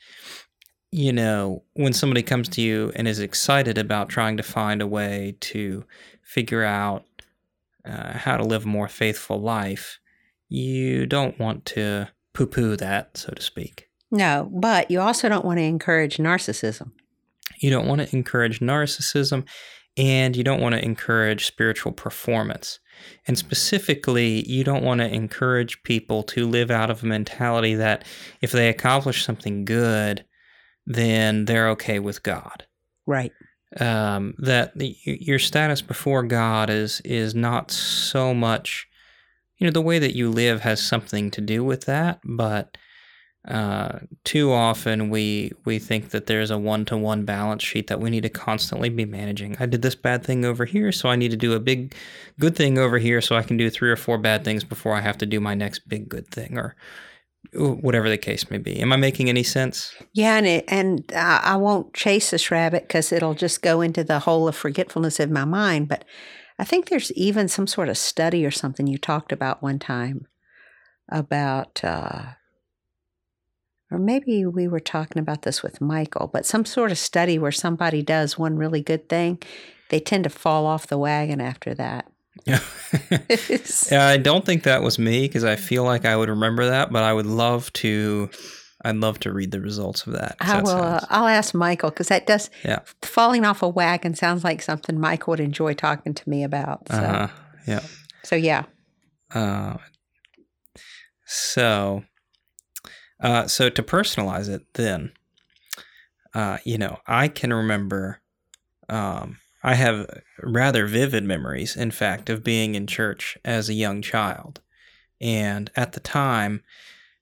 you 0.91 1.11
know, 1.11 1.63
when 1.73 1.91
somebody 1.91 2.21
comes 2.23 2.47
to 2.49 2.61
you 2.61 2.91
and 2.95 3.07
is 3.07 3.19
excited 3.19 3.77
about 3.77 4.09
trying 4.09 4.37
to 4.37 4.43
find 4.43 4.81
a 4.81 4.87
way 4.87 5.35
to 5.41 5.83
figure 6.21 6.63
out 6.63 7.03
uh, 7.83 8.17
how 8.17 8.37
to 8.37 8.43
live 8.43 8.63
a 8.63 8.69
more 8.69 8.87
faithful 8.87 9.39
life, 9.41 9.99
you 10.49 11.05
don't 11.05 11.37
want 11.39 11.65
to 11.65 12.07
poo 12.33 12.45
poo 12.45 12.75
that, 12.77 13.17
so 13.17 13.33
to 13.33 13.41
speak. 13.41 13.86
No, 14.11 14.49
but 14.53 14.89
you 14.91 15.01
also 15.01 15.29
don't 15.29 15.45
want 15.45 15.57
to 15.57 15.63
encourage 15.63 16.17
narcissism. 16.17 16.91
You 17.59 17.69
don't 17.69 17.87
want 17.87 18.01
to 18.01 18.15
encourage 18.15 18.59
narcissism 18.59 19.45
and 19.97 20.35
you 20.35 20.43
don't 20.43 20.61
want 20.61 20.75
to 20.75 20.83
encourage 20.83 21.45
spiritual 21.47 21.91
performance. 21.91 22.79
And 23.27 23.37
specifically, 23.37 24.47
you 24.47 24.63
don't 24.63 24.83
want 24.83 25.01
to 25.01 25.07
encourage 25.13 25.81
people 25.83 26.23
to 26.23 26.47
live 26.47 26.69
out 26.71 26.89
of 26.89 27.03
a 27.03 27.07
mentality 27.07 27.75
that 27.75 28.05
if 28.41 28.51
they 28.51 28.69
accomplish 28.69 29.25
something 29.25 29.65
good, 29.65 30.25
then 30.85 31.45
they're 31.45 31.69
okay 31.69 31.99
with 31.99 32.23
God. 32.23 32.65
Right. 33.05 33.31
um, 33.79 34.33
that 34.37 34.77
the, 34.77 34.95
your 35.03 35.39
status 35.39 35.81
before 35.81 36.23
God 36.23 36.69
is 36.69 37.01
is 37.01 37.35
not 37.35 37.69
so 37.71 38.33
much, 38.33 38.87
you 39.57 39.67
know, 39.67 39.71
the 39.71 39.81
way 39.81 39.99
that 39.99 40.15
you 40.15 40.29
live 40.29 40.61
has 40.61 40.81
something 40.81 41.29
to 41.31 41.41
do 41.41 41.63
with 41.63 41.85
that, 41.85 42.19
but 42.23 42.77
uh, 43.47 43.99
too 44.23 44.51
often 44.51 45.09
we 45.09 45.53
we 45.63 45.79
think 45.79 46.09
that 46.09 46.25
there's 46.25 46.51
a 46.51 46.57
one 46.57 46.83
to 46.85 46.97
one 46.97 47.23
balance 47.23 47.63
sheet 47.63 47.87
that 47.87 48.01
we 48.01 48.09
need 48.09 48.23
to 48.23 48.29
constantly 48.29 48.89
be 48.89 49.05
managing. 49.05 49.55
I 49.59 49.65
did 49.65 49.81
this 49.81 49.95
bad 49.95 50.25
thing 50.25 50.43
over 50.43 50.65
here, 50.65 50.91
so 50.91 51.09
I 51.09 51.15
need 51.15 51.31
to 51.31 51.37
do 51.37 51.53
a 51.53 51.59
big 51.59 51.95
good 52.39 52.55
thing 52.55 52.77
over 52.77 52.97
here, 52.97 53.21
so 53.21 53.35
I 53.35 53.43
can 53.43 53.55
do 53.55 53.69
three 53.69 53.89
or 53.89 53.95
four 53.95 54.17
bad 54.17 54.43
things 54.43 54.63
before 54.63 54.95
I 54.95 55.01
have 55.01 55.17
to 55.19 55.25
do 55.25 55.39
my 55.39 55.53
next 55.53 55.87
big 55.87 56.09
good 56.09 56.27
thing, 56.27 56.57
or 56.57 56.75
whatever 57.53 58.09
the 58.09 58.17
case 58.17 58.49
may 58.49 58.57
be. 58.57 58.81
Am 58.81 58.91
I 58.91 58.97
making 58.97 59.29
any 59.29 59.43
sense? 59.43 59.95
Yeah, 60.13 60.35
and 60.35 60.45
it, 60.45 60.65
and 60.67 61.09
I, 61.15 61.39
I 61.43 61.55
won't 61.55 61.93
chase 61.93 62.31
this 62.31 62.51
rabbit 62.51 62.83
because 62.83 63.11
it'll 63.11 63.35
just 63.35 63.61
go 63.61 63.79
into 63.79 64.03
the 64.03 64.19
hole 64.19 64.49
of 64.49 64.55
forgetfulness 64.55 65.19
of 65.21 65.31
my 65.31 65.45
mind. 65.45 65.87
But 65.87 66.03
I 66.59 66.65
think 66.65 66.89
there's 66.89 67.11
even 67.13 67.47
some 67.47 67.67
sort 67.67 67.87
of 67.87 67.97
study 67.97 68.45
or 68.45 68.51
something 68.51 68.87
you 68.87 68.97
talked 68.97 69.31
about 69.31 69.63
one 69.63 69.79
time 69.79 70.27
about, 71.09 71.81
uh, 71.83 72.23
or 73.91 73.97
maybe 73.97 74.45
we 74.45 74.67
were 74.67 74.79
talking 74.79 75.19
about 75.19 75.43
this 75.43 75.63
with 75.63 75.79
Michael, 75.79 76.27
but 76.27 76.45
some 76.45 76.65
sort 76.65 76.91
of 76.91 76.97
study 76.97 77.39
where 77.39 77.51
somebody 77.51 78.01
does 78.01 78.37
one 78.37 78.57
really 78.57 78.81
good 78.81 79.07
thing, 79.07 79.41
they 79.89 79.99
tend 79.99 80.25
to 80.25 80.29
fall 80.29 80.65
off 80.65 80.87
the 80.87 80.97
wagon 80.97 81.39
after 81.39 81.73
that. 81.75 82.11
Yeah, 82.45 82.59
I 83.91 84.17
don't 84.17 84.45
think 84.45 84.63
that 84.63 84.83
was 84.83 84.99
me 84.99 85.21
because 85.21 85.43
I 85.43 85.55
feel 85.55 85.83
like 85.83 86.05
I 86.05 86.15
would 86.15 86.29
remember 86.29 86.67
that, 86.67 86.91
but 86.91 87.03
I 87.03 87.13
would 87.13 87.25
love 87.25 87.71
to. 87.73 88.29
I'd 88.85 88.97
love 88.97 89.19
to 89.21 89.33
read 89.33 89.51
the 89.51 89.59
results 89.59 90.05
of 90.05 90.13
that. 90.13 90.35
I 90.39 90.47
that 90.47 90.63
will. 90.63 90.71
Uh, 90.71 90.99
I'll 91.09 91.27
ask 91.27 91.55
Michael 91.55 91.89
because 91.89 92.09
that 92.09 92.27
does. 92.27 92.49
Yeah. 92.63 92.79
Falling 93.01 93.43
off 93.43 93.63
a 93.63 93.67
wagon 93.67 94.13
sounds 94.13 94.43
like 94.43 94.61
something 94.61 94.99
Michael 94.99 95.31
would 95.31 95.39
enjoy 95.39 95.73
talking 95.73 96.13
to 96.13 96.29
me 96.29 96.43
about. 96.43 96.87
So, 96.89 96.97
uh-huh. 96.97 97.27
Yeah. 97.65 97.81
so 98.23 98.35
yeah. 98.35 98.65
Uh, 99.33 99.77
so, 101.25 102.03
uh, 103.19 103.47
so 103.47 103.69
to 103.69 103.83
personalize 103.83 104.49
it, 104.49 104.73
then, 104.73 105.11
uh, 106.33 106.57
you 106.63 106.77
know, 106.77 106.99
I 107.07 107.27
can 107.27 107.53
remember. 107.53 108.21
Um, 108.89 109.37
I 109.63 109.75
have 109.75 110.05
rather 110.41 110.85
vivid 110.85 111.23
memories, 111.23 111.75
in 111.75 111.91
fact, 111.91 112.29
of 112.29 112.43
being 112.43 112.75
in 112.75 112.87
church 112.87 113.37
as 113.43 113.67
a 113.67 113.73
young 113.73 114.01
child, 114.01 114.61
and 115.19 115.69
at 115.75 115.91
the 115.91 115.99
time, 115.99 116.63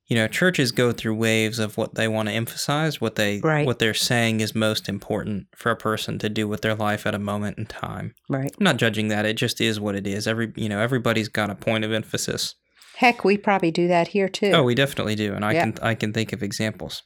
you 0.05 0.15
know, 0.15 0.27
churches 0.27 0.71
go 0.71 0.91
through 0.91 1.15
waves 1.15 1.57
of 1.57 1.77
what 1.77 1.95
they 1.95 2.07
want 2.07 2.29
to 2.29 2.35
emphasize, 2.35 3.01
what 3.01 3.15
they 3.15 3.39
Right. 3.39 3.65
what 3.65 3.79
they're 3.79 3.95
saying 3.95 4.41
is 4.41 4.53
most 4.53 4.87
important 4.87 5.47
for 5.55 5.71
a 5.71 5.75
person 5.75 6.19
to 6.19 6.29
do 6.29 6.47
with 6.47 6.61
their 6.61 6.75
life 6.75 7.07
at 7.07 7.15
a 7.15 7.19
moment 7.19 7.57
in 7.57 7.65
time. 7.65 8.13
Right. 8.29 8.53
I'm 8.59 8.63
not 8.63 8.77
judging 8.77 9.07
that; 9.07 9.25
it 9.25 9.37
just 9.37 9.59
is 9.59 9.79
what 9.79 9.95
it 9.95 10.05
is. 10.05 10.27
Every 10.27 10.51
you 10.55 10.69
know, 10.69 10.79
everybody's 10.79 11.29
got 11.29 11.49
a 11.49 11.55
point 11.55 11.83
of 11.85 11.91
emphasis. 11.91 12.53
Heck, 12.97 13.23
we 13.25 13.37
probably 13.37 13.71
do 13.71 13.87
that 13.89 14.09
here 14.09 14.29
too. 14.29 14.51
Oh, 14.53 14.63
we 14.63 14.75
definitely 14.75 15.15
do, 15.15 15.33
and 15.33 15.43
I 15.43 15.53
Yeah. 15.53 15.61
can 15.71 15.73
I 15.81 15.95
can 15.95 16.13
think 16.13 16.33
of 16.33 16.41
examples. 16.43 17.03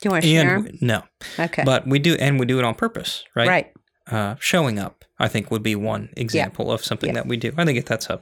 do 0.00 0.08
you 0.08 0.10
want 0.12 0.24
to 0.24 0.28
share 0.30 0.64
no, 0.82 1.02
Okay. 1.38 1.64
but 1.64 1.86
we 1.86 1.98
do, 1.98 2.14
and 2.20 2.38
we 2.38 2.44
do 2.46 2.58
it 2.58 2.64
on 2.64 2.74
purpose, 2.74 3.24
right? 3.34 3.48
right. 3.48 3.72
Uh, 4.06 4.36
showing 4.38 4.78
up, 4.78 5.04
I 5.18 5.26
think, 5.26 5.50
would 5.50 5.62
be 5.62 5.74
one 5.74 6.10
example 6.16 6.70
of 6.70 6.84
something 6.84 7.08
Yeah. 7.08 7.14
that 7.14 7.26
we 7.26 7.36
do. 7.38 7.52
I 7.56 7.64
think 7.64 7.78
if 7.78 7.86
that's 7.86 8.08
a. 8.10 8.20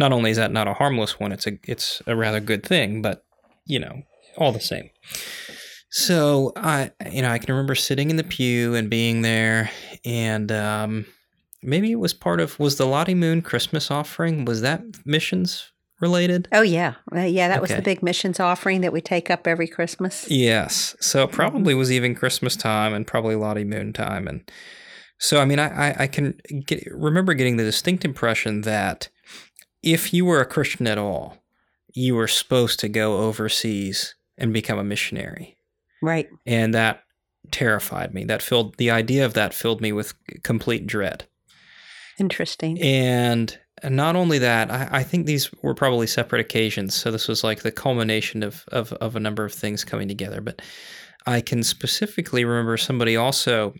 Not 0.00 0.12
only 0.12 0.30
is 0.30 0.36
that 0.38 0.50
not 0.52 0.66
a 0.66 0.74
harmless 0.74 1.20
one, 1.20 1.30
it's 1.32 1.46
a 1.46 1.52
it's 1.64 2.00
a 2.06 2.16
rather 2.16 2.40
good 2.40 2.64
thing, 2.64 3.02
but 3.02 3.24
you 3.66 3.78
know, 3.78 4.02
all 4.36 4.50
the 4.52 4.60
same. 4.60 4.88
So 5.90 6.52
I, 6.56 6.90
you 7.10 7.22
know, 7.22 7.30
I 7.30 7.38
can 7.38 7.52
remember 7.54 7.74
sitting 7.74 8.10
in 8.10 8.16
the 8.16 8.24
pew 8.24 8.74
and 8.74 8.88
being 8.90 9.22
there, 9.22 9.70
and 10.04 10.50
um, 10.52 11.06
maybe 11.62 11.92
it 11.92 11.96
was 12.00 12.14
part 12.14 12.40
of 12.40 12.58
was 12.58 12.76
the 12.76 12.86
Lottie 12.86 13.14
Moon 13.14 13.42
Christmas 13.42 13.90
offering. 13.90 14.44
Was 14.44 14.60
that 14.60 14.82
missions 15.04 15.72
related? 16.00 16.48
Oh 16.52 16.62
yeah. 16.62 16.94
Uh, 17.14 17.20
yeah, 17.20 17.48
that 17.48 17.60
was 17.60 17.70
the 17.70 17.82
big 17.82 18.02
missions 18.02 18.38
offering 18.40 18.80
that 18.82 18.92
we 18.92 19.00
take 19.00 19.30
up 19.30 19.46
every 19.46 19.66
Christmas. 19.66 20.30
Yes. 20.30 20.96
So 21.00 21.24
it 21.24 21.32
probably 21.32 21.74
was 21.74 21.90
even 21.90 22.14
Christmas 22.14 22.56
time 22.56 22.94
and 22.94 23.06
probably 23.06 23.34
Lottie 23.34 23.64
Moon 23.64 23.92
time. 23.92 24.28
And 24.28 24.48
so, 25.18 25.40
I 25.40 25.44
mean, 25.44 25.58
I, 25.58 25.90
I, 25.90 25.96
I 26.00 26.06
can 26.06 26.38
get, 26.64 26.86
remember 26.92 27.34
getting 27.34 27.56
the 27.56 27.64
distinct 27.64 28.04
impression 28.04 28.60
that 28.62 29.08
if 29.82 30.12
you 30.12 30.24
were 30.24 30.40
a 30.40 30.46
Christian 30.46 30.86
at 30.86 30.98
all, 30.98 31.38
you 31.94 32.14
were 32.14 32.28
supposed 32.28 32.78
to 32.80 32.88
go 32.88 33.18
overseas 33.18 34.14
and 34.36 34.52
become 34.52 34.78
a 34.78 34.84
missionary. 34.84 35.58
Right. 36.00 36.28
And 36.46 36.72
that 36.74 37.02
terrified 37.50 38.14
me. 38.14 38.24
That 38.24 38.42
filled 38.42 38.76
the 38.76 38.90
idea 38.90 39.24
of 39.24 39.34
that 39.34 39.54
filled 39.54 39.80
me 39.80 39.90
with 39.90 40.14
complete 40.42 40.86
dread. 40.86 41.26
Interesting. 42.18 42.80
And 42.80 43.56
not 43.84 44.16
only 44.16 44.38
that, 44.38 44.70
I, 44.70 44.88
I 44.90 45.02
think 45.02 45.26
these 45.26 45.50
were 45.62 45.74
probably 45.74 46.06
separate 46.06 46.40
occasions. 46.40 46.94
So 46.94 47.10
this 47.10 47.28
was 47.28 47.44
like 47.44 47.62
the 47.62 47.72
culmination 47.72 48.42
of, 48.42 48.64
of, 48.68 48.92
of 48.94 49.16
a 49.16 49.20
number 49.20 49.44
of 49.44 49.52
things 49.52 49.84
coming 49.84 50.08
together. 50.08 50.40
But 50.40 50.60
I 51.26 51.40
can 51.40 51.62
specifically 51.62 52.44
remember 52.44 52.76
somebody 52.76 53.16
also 53.16 53.74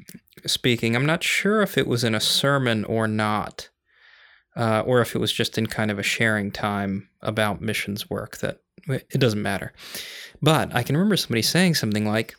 speaking. 0.47 0.95
I'm 0.95 1.07
not 1.07 1.25
sure 1.25 1.62
if 1.62 1.76
it 1.76 1.87
was 1.87 2.04
in 2.04 2.14
a 2.14 2.21
sermon 2.21 2.85
or 2.85 3.09
not, 3.09 3.68
uh, 4.57 4.83
or 4.87 5.00
if 5.00 5.14
it 5.14 5.18
was 5.18 5.33
just 5.33 5.59
in 5.59 5.66
kind 5.66 5.90
of 5.90 5.99
a 5.99 6.02
sharing 6.04 6.52
time 6.52 7.09
about 7.23 7.61
missions 7.61 8.09
work. 8.09 8.38
That 8.38 8.59
it 8.88 9.18
doesn't 9.18 9.42
matter. 9.42 9.73
But 10.40 10.75
I 10.75 10.83
can 10.83 10.97
remember 10.97 11.16
somebody 11.16 11.42
saying 11.42 11.75
something 11.75 12.07
like, 12.07 12.35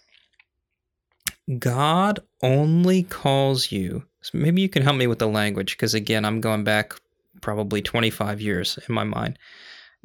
God 1.58 2.20
only 2.44 3.03
calls 3.03 3.72
you. 3.72 4.03
So 4.22 4.38
maybe 4.38 4.62
you 4.62 4.70
can 4.70 4.84
help 4.84 4.98
me 4.98 5.08
with 5.08 5.20
the 5.20 5.27
language 5.27 5.72
because, 5.77 5.94
again, 5.94 6.25
I'm 6.25 6.41
going 6.41 6.63
back 6.63 6.94
probably 7.41 7.82
25 7.82 8.41
years 8.41 8.77
in 8.88 8.94
my 8.94 9.03
mind. 9.03 9.39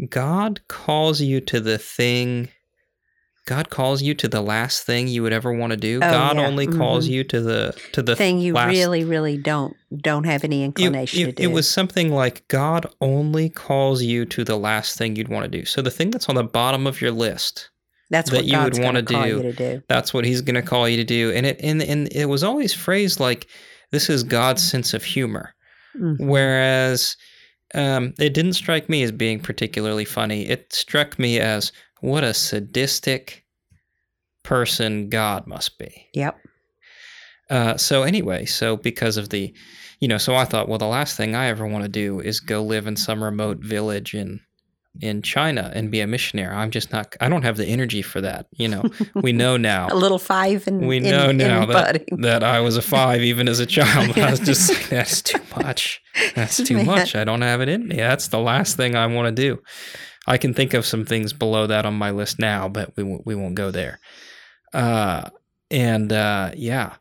God 0.09 0.61
calls 0.69 1.21
you 1.21 1.41
to 1.43 1.61
the 1.61 1.79
thing. 1.79 2.49
God 3.47 3.69
calls 3.69 4.01
you 4.03 4.15
to 4.15 4.29
the 4.29 4.41
last 4.41 4.85
thing 4.87 5.07
you 5.07 5.23
would 5.23 5.33
ever 5.35 5.53
want 5.53 5.73
to 5.73 5.77
do. 5.77 5.99
Oh, 5.99 6.11
God 6.11 6.37
yeah. 6.37 6.47
only 6.47 6.67
calls 6.67 7.07
Mhm. 7.07 7.11
you 7.11 7.25
to 7.25 7.41
the 7.43 7.75
to 7.93 8.03
the 8.03 8.17
thing 8.17 8.39
you 8.39 8.55
last 8.55 8.69
really, 8.71 9.05
really 9.05 9.37
don't 9.37 9.77
don't 9.95 10.25
have 10.25 10.45
any 10.45 10.65
inclination 10.65 11.27
to 11.27 11.33
do. 11.33 11.43
it 11.43 11.53
was 11.53 11.69
something 11.69 12.11
like 12.13 12.49
God 12.49 12.87
only 13.03 13.51
calls 13.51 14.03
you 14.03 14.25
to 14.27 14.45
the 14.45 14.57
last 14.57 14.97
thing 14.97 15.15
you'd 15.17 15.29
want 15.29 15.45
to 15.45 15.59
do. 15.59 15.67
So 15.67 15.83
the 15.83 15.91
thing 15.91 16.11
that's 16.11 16.29
on 16.31 16.37
the 16.37 16.43
bottom 16.45 16.87
of 16.87 17.01
your 17.03 17.11
list, 17.11 17.69
That's 18.15 18.31
that 18.31 18.37
what 18.37 18.45
you 18.45 18.59
would 18.59 18.79
wanna 18.79 19.03
going 19.03 19.43
to 19.43 19.53
do. 19.53 19.53
do. 19.57 19.83
that's 19.89 20.15
what 20.15 20.25
He's 20.25 20.41
going 20.41 20.55
to 20.55 20.63
call 20.63 20.89
you 20.89 20.97
to 20.97 21.05
do. 21.05 21.33
And 21.33 21.45
it 21.47 21.61
and 21.61 21.83
and 21.83 22.09
it 22.13 22.27
was 22.27 22.45
always 22.45 22.73
phrased 22.73 23.19
like 23.19 23.49
this 23.91 24.09
is 24.09 24.23
God's 24.23 24.63
sense 24.63 24.95
of 24.95 25.03
humor. 25.03 25.55
Mhm. 25.99 26.17
Whereas 26.21 27.17
um, 27.75 28.15
it 28.21 28.35
didn't 28.35 28.53
strike 28.53 28.89
me 28.89 29.03
as 29.03 29.11
being 29.13 29.41
particularly 29.41 30.05
funny. 30.05 30.49
It 30.49 30.73
struck 30.73 31.19
me 31.19 31.41
as 31.41 31.73
what 32.01 32.23
a 32.23 32.33
sadistic 32.33 33.45
person 34.45 35.09
God 35.09 35.47
must 35.47 35.79
be. 35.79 36.07
Yep. 36.15 36.37
Uh, 37.51 37.77
so 37.77 38.03
anyway, 38.05 38.45
so 38.45 38.77
because 38.77 39.17
of 39.17 39.31
the, 39.31 39.53
you 40.01 40.09
know, 40.09 40.19
so 40.19 40.35
I 40.35 40.45
thought, 40.45 40.69
well, 40.69 40.79
the 40.79 40.87
last 40.87 41.17
thing 41.17 41.35
I 41.35 41.47
ever 41.47 41.67
want 41.67 41.83
to 41.85 41.89
do 41.91 42.21
is 42.21 42.41
go 42.41 42.63
live 42.63 42.87
in 42.87 42.97
some 42.97 43.23
remote 43.23 43.59
village 43.59 44.15
in 44.15 44.41
in 45.01 45.23
China 45.23 45.71
and 45.75 45.91
be 45.91 46.01
a 46.01 46.07
missionary. 46.07 46.55
I'm 46.55 46.71
just 46.71 46.93
not. 46.93 47.17
I 47.21 47.29
don't 47.29 47.43
have 47.43 47.57
the 47.57 47.67
energy 47.67 48.03
for 48.03 48.21
that. 48.21 48.47
You 48.53 48.69
know, 48.69 48.85
we 49.15 49.33
know 49.43 49.57
now. 49.57 49.89
A 49.91 49.97
little 49.97 50.19
five 50.19 50.67
and 50.67 50.87
We 50.87 50.99
in, 50.99 51.05
know 51.05 51.31
in 51.31 51.37
now 51.37 51.67
that, 51.67 52.05
that 52.19 52.43
I 52.45 52.61
was 52.61 52.77
a 52.77 52.83
five 52.83 53.23
even 53.23 53.49
as 53.49 53.61
a 53.61 53.67
child. 53.67 54.17
I 54.19 54.31
was 54.31 54.41
just 54.41 54.73
like, 54.73 54.89
that's 54.89 55.23
too 55.23 55.41
much. 55.57 56.01
That's 56.35 56.57
too 56.63 56.77
Man. 56.77 56.87
much. 56.87 57.17
I 57.17 57.25
don't 57.25 57.43
have 57.43 57.61
it 57.61 57.69
in 57.69 57.89
me. 57.89 57.97
That's 57.97 58.29
the 58.29 58.39
last 58.39 58.77
thing 58.77 58.95
I 58.95 59.07
want 59.07 59.35
to 59.35 59.43
do. 59.43 59.61
I 60.27 60.39
can 60.39 60.55
think 60.55 60.75
of 60.75 60.87
some 60.87 61.05
things 61.05 61.33
below 61.33 61.67
that 61.67 61.85
on 61.85 61.95
my 61.95 62.11
list 62.11 62.39
now, 62.39 62.69
but 62.69 62.97
we 62.97 63.03
won't, 63.03 63.27
we 63.27 63.35
won't 63.35 63.57
go 63.57 63.71
there. 63.71 64.01
Uh, 64.73 65.29
and 65.71 66.13
uh, 66.13 66.53
yeah. 66.55 66.95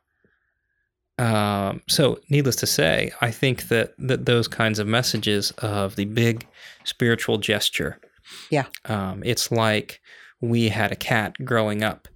Um, 1.19 1.81
so, 1.87 2.19
needless 2.29 2.55
to 2.57 2.67
say, 2.67 3.11
I 3.21 3.29
think 3.31 3.67
that, 3.67 3.93
that 3.99 4.25
those 4.25 4.47
kinds 4.47 4.79
of 4.79 4.87
messages 4.87 5.51
of 5.59 5.95
the 5.95 6.05
big 6.05 6.45
spiritual 6.85 7.37
gesture, 7.37 7.99
Yeah. 8.49 8.65
um, 8.85 9.21
it's 9.25 9.51
like 9.51 10.01
we 10.41 10.69
had 10.69 10.91
a 10.91 10.95
cat 10.97 11.35
growing 11.43 11.83
up 11.83 12.07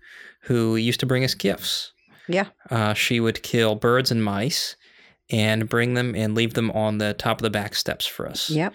who 0.44 0.76
used 0.76 1.00
to 1.02 1.06
bring 1.06 1.24
us 1.24 1.34
gifts. 1.34 1.92
Yeah. 2.28 2.48
Uh, 2.70 2.94
she 2.94 3.20
would 3.20 3.42
kill 3.44 3.76
birds 3.76 4.12
and 4.12 4.24
mice 4.24 4.76
and 5.30 5.68
bring 5.70 5.94
them 5.94 6.16
and 6.16 6.36
leave 6.36 6.54
them 6.54 6.72
on 6.72 6.98
the 6.98 7.14
top 7.14 7.40
of 7.40 7.44
the 7.44 7.50
back 7.50 7.76
steps 7.76 8.06
for 8.06 8.28
us. 8.28 8.50
Yep. 8.50 8.74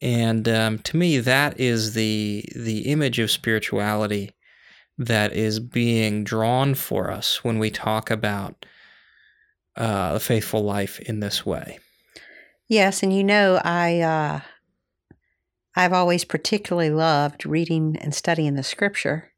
And 0.00 0.48
um, 0.48 0.78
to 0.80 0.96
me, 0.96 1.18
that 1.18 1.60
is 1.60 1.94
the 1.94 2.44
the 2.56 2.80
image 2.90 3.18
of 3.18 3.30
spirituality 3.30 4.32
that 4.98 5.32
is 5.32 5.60
being 5.60 6.24
drawn 6.24 6.74
for 6.74 7.10
us 7.10 7.44
when 7.44 7.58
we 7.58 7.70
talk 7.70 8.10
about 8.10 8.66
uh, 9.76 10.12
a 10.14 10.20
faithful 10.20 10.62
life 10.62 10.98
in 11.00 11.20
this 11.20 11.46
way. 11.46 11.78
Yes, 12.68 13.02
and 13.02 13.14
you 13.14 13.22
know, 13.24 13.60
I 13.64 14.00
uh, 14.00 14.40
I've 15.74 15.92
always 15.92 16.24
particularly 16.24 16.90
loved 16.90 17.46
reading 17.46 17.96
and 18.00 18.14
studying 18.14 18.54
the 18.54 18.62
scripture, 18.62 19.32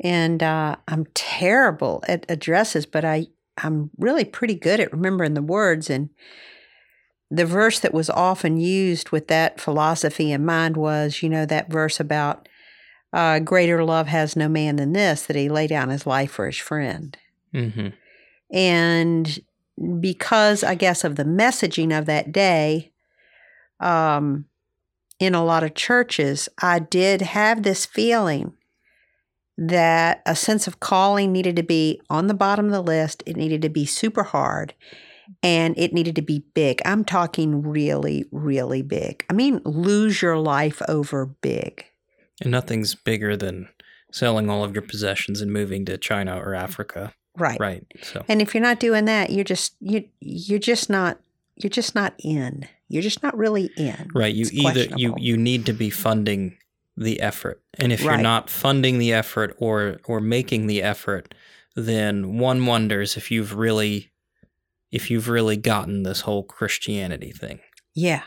and 0.00 0.42
uh, 0.42 0.76
I'm 0.88 1.06
terrible 1.14 2.02
at 2.08 2.26
addresses, 2.28 2.86
but 2.86 3.04
I 3.04 3.26
I'm 3.58 3.90
really 3.98 4.24
pretty 4.24 4.54
good 4.54 4.80
at 4.80 4.92
remembering 4.92 5.34
the 5.34 5.42
words. 5.42 5.90
And 5.90 6.10
the 7.30 7.46
verse 7.46 7.80
that 7.80 7.94
was 7.94 8.10
often 8.10 8.58
used 8.58 9.10
with 9.10 9.28
that 9.28 9.60
philosophy 9.60 10.32
in 10.32 10.44
mind 10.44 10.76
was, 10.76 11.22
you 11.22 11.28
know, 11.28 11.46
that 11.46 11.70
verse 11.70 12.00
about 12.00 12.48
uh, 13.12 13.38
greater 13.38 13.84
love 13.84 14.08
has 14.08 14.36
no 14.36 14.48
man 14.48 14.76
than 14.76 14.92
this, 14.92 15.26
that 15.26 15.36
he 15.36 15.48
lay 15.48 15.66
down 15.66 15.88
his 15.88 16.06
life 16.06 16.32
for 16.32 16.46
his 16.46 16.56
friend. 16.56 17.16
hmm 17.52 17.88
And 18.52 19.40
because 20.00 20.62
I 20.62 20.74
guess 20.74 21.04
of 21.04 21.16
the 21.16 21.24
messaging 21.24 21.96
of 21.96 22.06
that 22.06 22.32
day, 22.32 22.92
um, 23.80 24.46
in 25.24 25.34
a 25.34 25.44
lot 25.44 25.64
of 25.64 25.74
churches, 25.74 26.48
I 26.60 26.78
did 26.78 27.22
have 27.22 27.62
this 27.62 27.86
feeling 27.86 28.54
that 29.56 30.22
a 30.26 30.34
sense 30.34 30.66
of 30.66 30.80
calling 30.80 31.32
needed 31.32 31.56
to 31.56 31.62
be 31.62 32.00
on 32.10 32.26
the 32.26 32.34
bottom 32.34 32.66
of 32.66 32.72
the 32.72 32.82
list. 32.82 33.22
It 33.26 33.36
needed 33.36 33.62
to 33.62 33.68
be 33.68 33.86
super 33.86 34.24
hard 34.24 34.74
and 35.42 35.74
it 35.78 35.92
needed 35.92 36.16
to 36.16 36.22
be 36.22 36.44
big. 36.54 36.80
I'm 36.84 37.04
talking 37.04 37.62
really, 37.62 38.24
really 38.30 38.82
big. 38.82 39.24
I 39.30 39.32
mean, 39.32 39.60
lose 39.64 40.22
your 40.22 40.38
life 40.38 40.82
over 40.88 41.26
big. 41.26 41.84
And 42.40 42.50
nothing's 42.50 42.94
bigger 42.94 43.36
than 43.36 43.68
selling 44.12 44.50
all 44.50 44.64
of 44.64 44.74
your 44.74 44.82
possessions 44.82 45.40
and 45.40 45.52
moving 45.52 45.84
to 45.86 45.98
China 45.98 46.38
or 46.38 46.54
Africa. 46.54 47.12
Right. 47.36 47.58
Right. 47.58 47.84
So 48.02 48.24
And 48.28 48.40
if 48.40 48.54
you're 48.54 48.62
not 48.62 48.80
doing 48.80 49.06
that, 49.06 49.30
you're 49.30 49.44
just 49.44 49.74
you 49.80 50.08
you're 50.20 50.58
just 50.58 50.88
not 50.88 51.18
you're 51.56 51.70
just 51.70 51.94
not 51.94 52.14
in. 52.18 52.68
You're 52.88 53.02
just 53.02 53.22
not 53.22 53.36
really 53.36 53.70
in. 53.76 54.08
right, 54.14 54.34
you 54.34 54.42
It's 54.42 54.54
either 54.54 54.96
you 54.96 55.14
you 55.18 55.36
need 55.36 55.66
to 55.66 55.72
be 55.72 55.90
funding 55.90 56.56
the 56.96 57.20
effort. 57.20 57.62
And 57.74 57.92
if 57.92 58.02
you're 58.02 58.16
not 58.16 58.50
funding 58.50 58.98
the 58.98 59.12
effort 59.12 59.56
or 59.58 59.98
or 60.04 60.20
making 60.20 60.66
the 60.66 60.82
effort, 60.82 61.34
then 61.74 62.38
one 62.38 62.64
wonders 62.66 63.16
if 63.16 63.30
you've 63.30 63.54
really 63.54 64.12
if 64.92 65.10
you've 65.10 65.28
really 65.28 65.56
gotten 65.56 66.04
this 66.04 66.20
whole 66.20 66.44
Christianity 66.44 67.32
thing. 67.32 67.58
Yeah. 67.94 68.22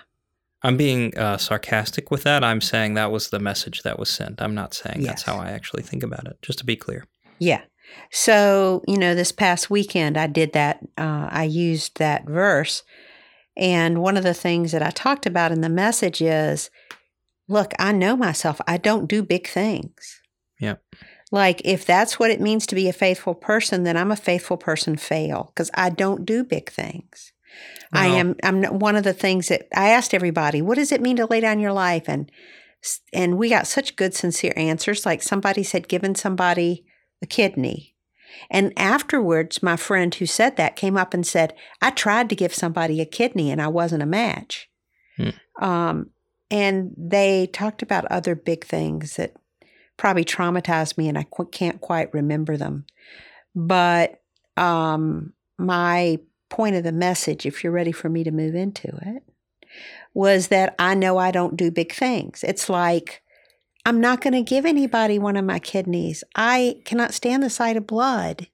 I'm 0.63 0.75
being 0.75 1.17
uh, 1.17 1.37
sarcastic 1.37 2.11
with 2.11 2.23
that. 2.23 2.43
I'm 2.43 2.61
saying 2.61 2.95
that 2.95 3.11
was 3.11 3.29
the 3.29 3.39
message 3.39 3.83
that 3.83 3.97
was 3.97 4.09
sent. 4.09 4.41
I'm 4.41 4.55
not 4.55 4.73
saying 4.73 5.03
that's 5.03 5.21
how 5.21 5.37
I 5.37 5.51
actually 5.51 5.83
think 5.83 6.03
about 6.03 6.25
it. 6.25 6.41
Just 6.41 6.59
to 6.59 6.65
be 6.65 6.75
clear. 6.75 7.05
Yeah. 7.39 7.61
So, 8.11 8.83
you 8.87 8.97
know, 8.97 9.15
this 9.15 9.31
past 9.31 9.69
weekend 9.69 10.17
I 10.17 10.27
did 10.27 10.53
that. 10.53 10.79
Uh, 10.97 11.29
I 11.31 11.43
used 11.43 11.99
that 11.99 12.25
verse. 12.25 12.83
And 13.57 14.01
one 14.01 14.17
of 14.17 14.23
the 14.23 14.35
things 14.35 14.71
that 14.71 14.83
I 14.83 14.91
talked 14.91 15.25
about 15.25 15.51
in 15.51 15.61
the 15.61 15.69
message 15.69 16.21
is 16.21 16.69
look, 17.47 17.73
I 17.79 17.91
know 17.91 18.15
myself. 18.15 18.61
I 18.67 18.77
don't 18.77 19.07
do 19.07 19.23
big 19.23 19.47
things. 19.47 20.21
Yep. 20.59 20.81
Like, 21.31 21.61
if 21.65 21.85
that's 21.85 22.19
what 22.19 22.31
it 22.31 22.39
means 22.39 22.65
to 22.67 22.75
be 22.75 22.87
a 22.87 22.93
faithful 22.93 23.33
person, 23.33 23.83
then 23.83 23.97
I'm 23.97 24.11
a 24.11 24.15
faithful 24.15 24.57
person 24.57 24.95
fail 24.95 25.51
because 25.53 25.69
I 25.73 25.89
don't 25.89 26.25
do 26.25 26.43
big 26.43 26.69
things. 26.69 27.33
I 27.91 28.07
am. 28.07 28.35
I'm 28.43 28.63
one 28.79 28.95
of 28.95 29.03
the 29.03 29.13
things 29.13 29.47
that 29.47 29.67
I 29.73 29.89
asked 29.89 30.13
everybody. 30.13 30.61
What 30.61 30.75
does 30.75 30.91
it 30.91 31.01
mean 31.01 31.17
to 31.17 31.25
lay 31.25 31.39
down 31.39 31.59
your 31.59 31.71
life? 31.73 32.07
And 32.07 32.31
and 33.13 33.37
we 33.37 33.49
got 33.49 33.67
such 33.67 33.95
good, 33.95 34.13
sincere 34.13 34.53
answers. 34.55 35.05
Like 35.05 35.23
somebody 35.23 35.63
said, 35.63 35.87
giving 35.87 36.15
somebody 36.15 36.85
a 37.21 37.25
kidney. 37.25 37.95
And 38.49 38.73
afterwards, 38.77 39.63
my 39.63 39.75
friend 39.75 40.13
who 40.13 40.25
said 40.25 40.57
that 40.57 40.75
came 40.75 40.97
up 40.97 41.13
and 41.13 41.25
said, 41.25 41.53
I 41.81 41.91
tried 41.91 42.29
to 42.29 42.35
give 42.35 42.53
somebody 42.53 43.01
a 43.01 43.05
kidney 43.05 43.51
and 43.51 43.61
I 43.61 43.67
wasn't 43.67 44.03
a 44.03 44.07
match. 44.07 44.69
Hmm. 45.17 45.63
Um, 45.63 46.09
and 46.49 46.93
they 46.97 47.47
talked 47.47 47.81
about 47.81 48.05
other 48.05 48.35
big 48.35 48.65
things 48.65 49.15
that 49.15 49.33
probably 49.97 50.23
traumatized 50.23 50.97
me 50.97 51.09
and 51.09 51.17
I 51.17 51.23
qu- 51.23 51.49
can't 51.51 51.81
quite 51.81 52.13
remember 52.13 52.55
them. 52.57 52.85
But 53.55 54.21
um, 54.55 55.33
my 55.57 56.19
point 56.49 56.75
of 56.75 56.83
the 56.83 56.91
message, 56.91 57.45
if 57.45 57.63
you're 57.63 57.73
ready 57.73 57.91
for 57.91 58.09
me 58.09 58.23
to 58.23 58.31
move 58.31 58.55
into 58.55 58.87
it, 58.87 59.23
was 60.13 60.47
that 60.47 60.75
I 60.79 60.95
know 60.95 61.17
I 61.17 61.31
don't 61.31 61.57
do 61.57 61.69
big 61.71 61.91
things. 61.91 62.43
It's 62.43 62.69
like, 62.69 63.21
I'm 63.87 64.01
not 64.01 64.19
going 64.19 64.33
to 64.33 64.41
give 64.41 64.65
anybody 64.65 65.17
one 65.17 65.37
of 65.37 65.45
my 65.45 65.59
kidneys. 65.59 66.21
I 66.35 66.81
cannot 66.83 67.13
stand 67.13 67.41
the 67.41 67.49
sight 67.49 67.77
of 67.77 67.87
blood. 67.87 68.47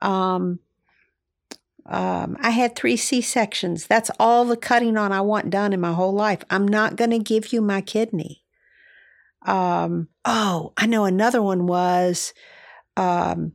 Um, 0.00 0.60
um, 1.86 2.36
I 2.38 2.50
had 2.50 2.76
three 2.76 2.96
C 2.96 3.20
sections. 3.20 3.88
That's 3.88 4.12
all 4.20 4.44
the 4.44 4.56
cutting 4.56 4.96
on 4.96 5.10
I 5.10 5.22
want 5.22 5.50
done 5.50 5.72
in 5.72 5.80
my 5.80 5.92
whole 5.92 6.12
life. 6.12 6.44
I'm 6.50 6.68
not 6.68 6.94
going 6.94 7.10
to 7.10 7.18
give 7.18 7.52
you 7.52 7.62
my 7.62 7.80
kidney. 7.80 8.44
Um, 9.44 10.06
oh, 10.24 10.72
I 10.76 10.86
know 10.86 11.04
another 11.04 11.42
one 11.42 11.66
was, 11.66 12.32
um, 12.96 13.54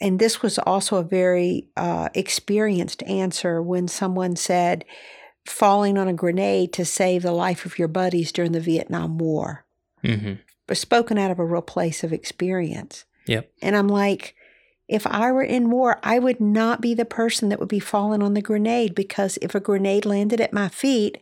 and 0.00 0.20
this 0.20 0.42
was 0.42 0.60
also 0.60 0.98
a 0.98 1.02
very 1.02 1.70
uh, 1.76 2.08
experienced 2.14 3.02
answer 3.02 3.60
when 3.60 3.88
someone 3.88 4.36
said, 4.36 4.84
falling 5.44 5.98
on 5.98 6.06
a 6.06 6.14
grenade 6.14 6.72
to 6.74 6.84
save 6.84 7.22
the 7.22 7.32
life 7.32 7.66
of 7.66 7.80
your 7.80 7.88
buddies 7.88 8.30
during 8.30 8.52
the 8.52 8.60
Vietnam 8.60 9.18
War 9.18 9.64
hmm 10.02 10.34
but 10.68 10.76
spoken 10.76 11.18
out 11.18 11.32
of 11.32 11.40
a 11.40 11.44
real 11.44 11.62
place 11.62 12.04
of 12.04 12.12
experience. 12.12 13.04
Yep. 13.26 13.50
And 13.60 13.74
I'm 13.74 13.88
like, 13.88 14.36
if 14.86 15.06
I 15.06 15.32
were 15.32 15.42
in 15.42 15.70
war, 15.70 15.98
I 16.02 16.18
would 16.20 16.40
not 16.40 16.80
be 16.80 16.94
the 16.94 17.04
person 17.04 17.48
that 17.48 17.58
would 17.58 17.68
be 17.68 17.80
falling 17.80 18.22
on 18.22 18.34
the 18.34 18.42
grenade 18.42 18.94
because 18.94 19.38
if 19.42 19.54
a 19.54 19.60
grenade 19.60 20.06
landed 20.06 20.40
at 20.40 20.52
my 20.52 20.68
feet, 20.68 21.18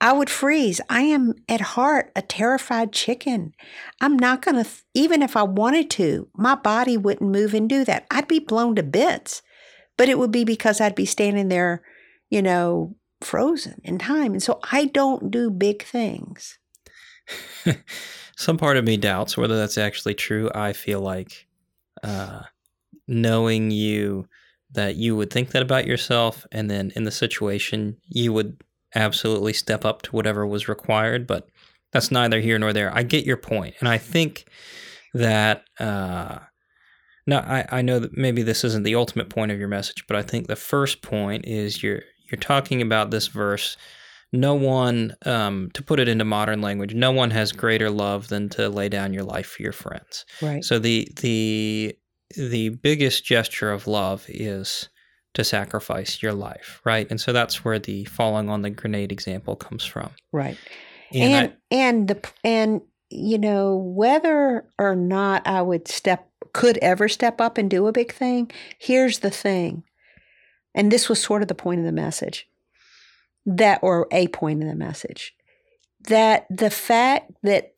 I 0.00 0.12
would 0.12 0.30
freeze. 0.30 0.80
I 0.88 1.02
am 1.02 1.34
at 1.48 1.60
heart 1.60 2.12
a 2.14 2.22
terrified 2.22 2.92
chicken. 2.92 3.54
I'm 4.00 4.16
not 4.16 4.42
going 4.42 4.62
to, 4.62 4.70
even 4.94 5.22
if 5.22 5.36
I 5.36 5.42
wanted 5.42 5.90
to, 5.90 6.28
my 6.34 6.54
body 6.54 6.96
wouldn't 6.96 7.30
move 7.30 7.54
and 7.54 7.68
do 7.68 7.84
that. 7.84 8.06
I'd 8.10 8.28
be 8.28 8.38
blown 8.38 8.76
to 8.76 8.82
bits, 8.82 9.42
but 9.96 10.08
it 10.08 10.18
would 10.18 10.30
be 10.30 10.44
because 10.44 10.80
I'd 10.80 10.94
be 10.94 11.06
standing 11.06 11.48
there, 11.48 11.82
you 12.30 12.42
know, 12.42 12.96
frozen 13.20 13.80
in 13.82 13.98
time. 13.98 14.32
And 14.32 14.42
so 14.42 14.60
I 14.70 14.84
don't 14.84 15.32
do 15.32 15.50
big 15.50 15.84
things. 15.84 16.58
Some 18.36 18.56
part 18.56 18.76
of 18.76 18.84
me 18.84 18.96
doubts 18.96 19.36
whether 19.36 19.56
that's 19.56 19.78
actually 19.78 20.14
true. 20.14 20.50
I 20.54 20.72
feel 20.72 21.00
like 21.00 21.46
uh, 22.02 22.42
knowing 23.06 23.70
you 23.70 24.28
that 24.70 24.96
you 24.96 25.16
would 25.16 25.30
think 25.30 25.50
that 25.50 25.62
about 25.62 25.86
yourself, 25.86 26.46
and 26.52 26.70
then 26.70 26.92
in 26.94 27.04
the 27.04 27.10
situation, 27.10 27.96
you 28.06 28.32
would 28.32 28.62
absolutely 28.94 29.52
step 29.52 29.84
up 29.84 30.02
to 30.02 30.10
whatever 30.10 30.46
was 30.46 30.68
required. 30.68 31.26
But 31.26 31.48
that's 31.92 32.10
neither 32.10 32.40
here 32.40 32.58
nor 32.58 32.72
there. 32.72 32.94
I 32.94 33.02
get 33.02 33.24
your 33.24 33.36
point, 33.36 33.74
and 33.80 33.88
I 33.88 33.98
think 33.98 34.46
that. 35.14 35.64
Uh, 35.78 36.38
now, 37.26 37.40
I, 37.40 37.66
I 37.70 37.82
know 37.82 37.98
that 37.98 38.16
maybe 38.16 38.42
this 38.42 38.64
isn't 38.64 38.84
the 38.84 38.94
ultimate 38.94 39.28
point 39.28 39.52
of 39.52 39.58
your 39.58 39.68
message, 39.68 40.06
but 40.06 40.16
I 40.16 40.22
think 40.22 40.46
the 40.46 40.56
first 40.56 41.02
point 41.02 41.44
is 41.44 41.82
you're 41.82 42.00
you're 42.30 42.40
talking 42.40 42.80
about 42.80 43.10
this 43.10 43.26
verse 43.26 43.76
no 44.32 44.54
one, 44.54 45.16
um, 45.24 45.70
to 45.74 45.82
put 45.82 46.00
it 46.00 46.08
into 46.08 46.24
modern 46.24 46.60
language, 46.60 46.94
no 46.94 47.12
one 47.12 47.30
has 47.30 47.52
greater 47.52 47.90
love 47.90 48.28
than 48.28 48.48
to 48.50 48.68
lay 48.68 48.88
down 48.88 49.12
your 49.12 49.24
life 49.24 49.46
for 49.46 49.62
your 49.62 49.72
friends. 49.72 50.26
Right. 50.42 50.64
So 50.64 50.78
the 50.78 51.08
the 51.20 51.96
the 52.36 52.70
biggest 52.70 53.24
gesture 53.24 53.72
of 53.72 53.86
love 53.86 54.26
is 54.28 54.88
to 55.34 55.44
sacrifice 55.44 56.22
your 56.22 56.34
life, 56.34 56.80
right? 56.84 57.06
And 57.10 57.20
so 57.20 57.32
that's 57.32 57.64
where 57.64 57.78
the 57.78 58.04
falling 58.04 58.50
on 58.50 58.62
the 58.62 58.70
grenade 58.70 59.12
example 59.12 59.56
comes 59.56 59.84
from. 59.84 60.10
Right. 60.32 60.58
And 61.12 61.32
and, 61.32 61.52
I, 61.52 61.56
and 61.74 62.08
the 62.08 62.30
and 62.44 62.80
you 63.08 63.38
know 63.38 63.76
whether 63.76 64.66
or 64.78 64.94
not 64.94 65.46
I 65.46 65.62
would 65.62 65.88
step 65.88 66.28
could 66.52 66.78
ever 66.78 67.08
step 67.08 67.40
up 67.40 67.56
and 67.56 67.70
do 67.70 67.86
a 67.86 67.92
big 67.92 68.12
thing. 68.12 68.50
Here's 68.78 69.20
the 69.20 69.30
thing. 69.30 69.84
And 70.74 70.92
this 70.92 71.08
was 71.08 71.20
sort 71.20 71.42
of 71.42 71.48
the 71.48 71.54
point 71.54 71.80
of 71.80 71.86
the 71.86 71.92
message 71.92 72.46
that 73.48 73.80
or 73.82 74.06
a 74.12 74.28
point 74.28 74.62
in 74.62 74.68
the 74.68 74.74
message 74.74 75.34
that 76.06 76.46
the 76.48 76.70
fact 76.70 77.32
that 77.42 77.74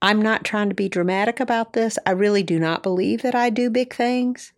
I'm 0.00 0.22
not 0.22 0.44
trying 0.44 0.68
to 0.68 0.74
be 0.74 0.88
dramatic 0.88 1.40
about 1.40 1.72
this, 1.72 1.98
I 2.06 2.12
really 2.12 2.42
do 2.42 2.58
not 2.58 2.82
believe 2.82 3.22
that 3.22 3.34
I 3.34 3.50
do 3.50 3.70
big 3.70 3.94
things, 3.94 4.52